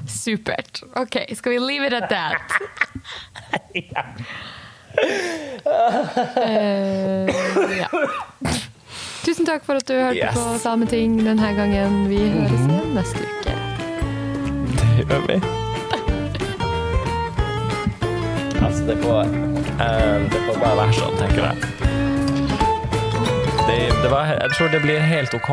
Supert. 0.07 0.83
Ok, 0.97 1.17
skal 1.35 1.53
vi 1.53 1.59
leave 1.59 1.87
it 1.87 1.93
at 1.93 2.09
that? 2.09 2.41
uh, 5.67 7.29
ja. 7.79 7.89
Tusen 9.25 9.47
takk 9.49 9.65
for 9.65 9.75
at 9.81 9.87
du 9.89 9.95
hørte 9.97 10.19
Yes. 10.21 10.35
på 10.37 10.59
Sameting 10.61 11.17
denne 11.25 11.53
gangen. 11.57 12.03
Vi 12.11 12.19
høres 12.29 12.53
igjen 12.61 12.95
neste 12.95 13.19
uke. 13.25 13.55
Det 14.75 15.07
gjør 15.09 15.23
vi. 15.31 15.39
Altså, 18.65 18.85
det 18.89 18.97
får, 19.03 19.21
eh, 19.81 20.19
det 20.33 20.41
får 20.47 20.59
bare 20.61 20.77
være 20.83 20.93
sånn, 20.99 21.17
tenker 21.21 21.43
jeg. 21.49 21.57
Det, 23.65 23.79
det 24.03 24.11
var, 24.13 24.25
jeg 24.37 24.51
tror 24.59 24.69
det 24.75 24.83
blir 24.85 25.01
helt 25.01 25.35
OK. 25.41 25.51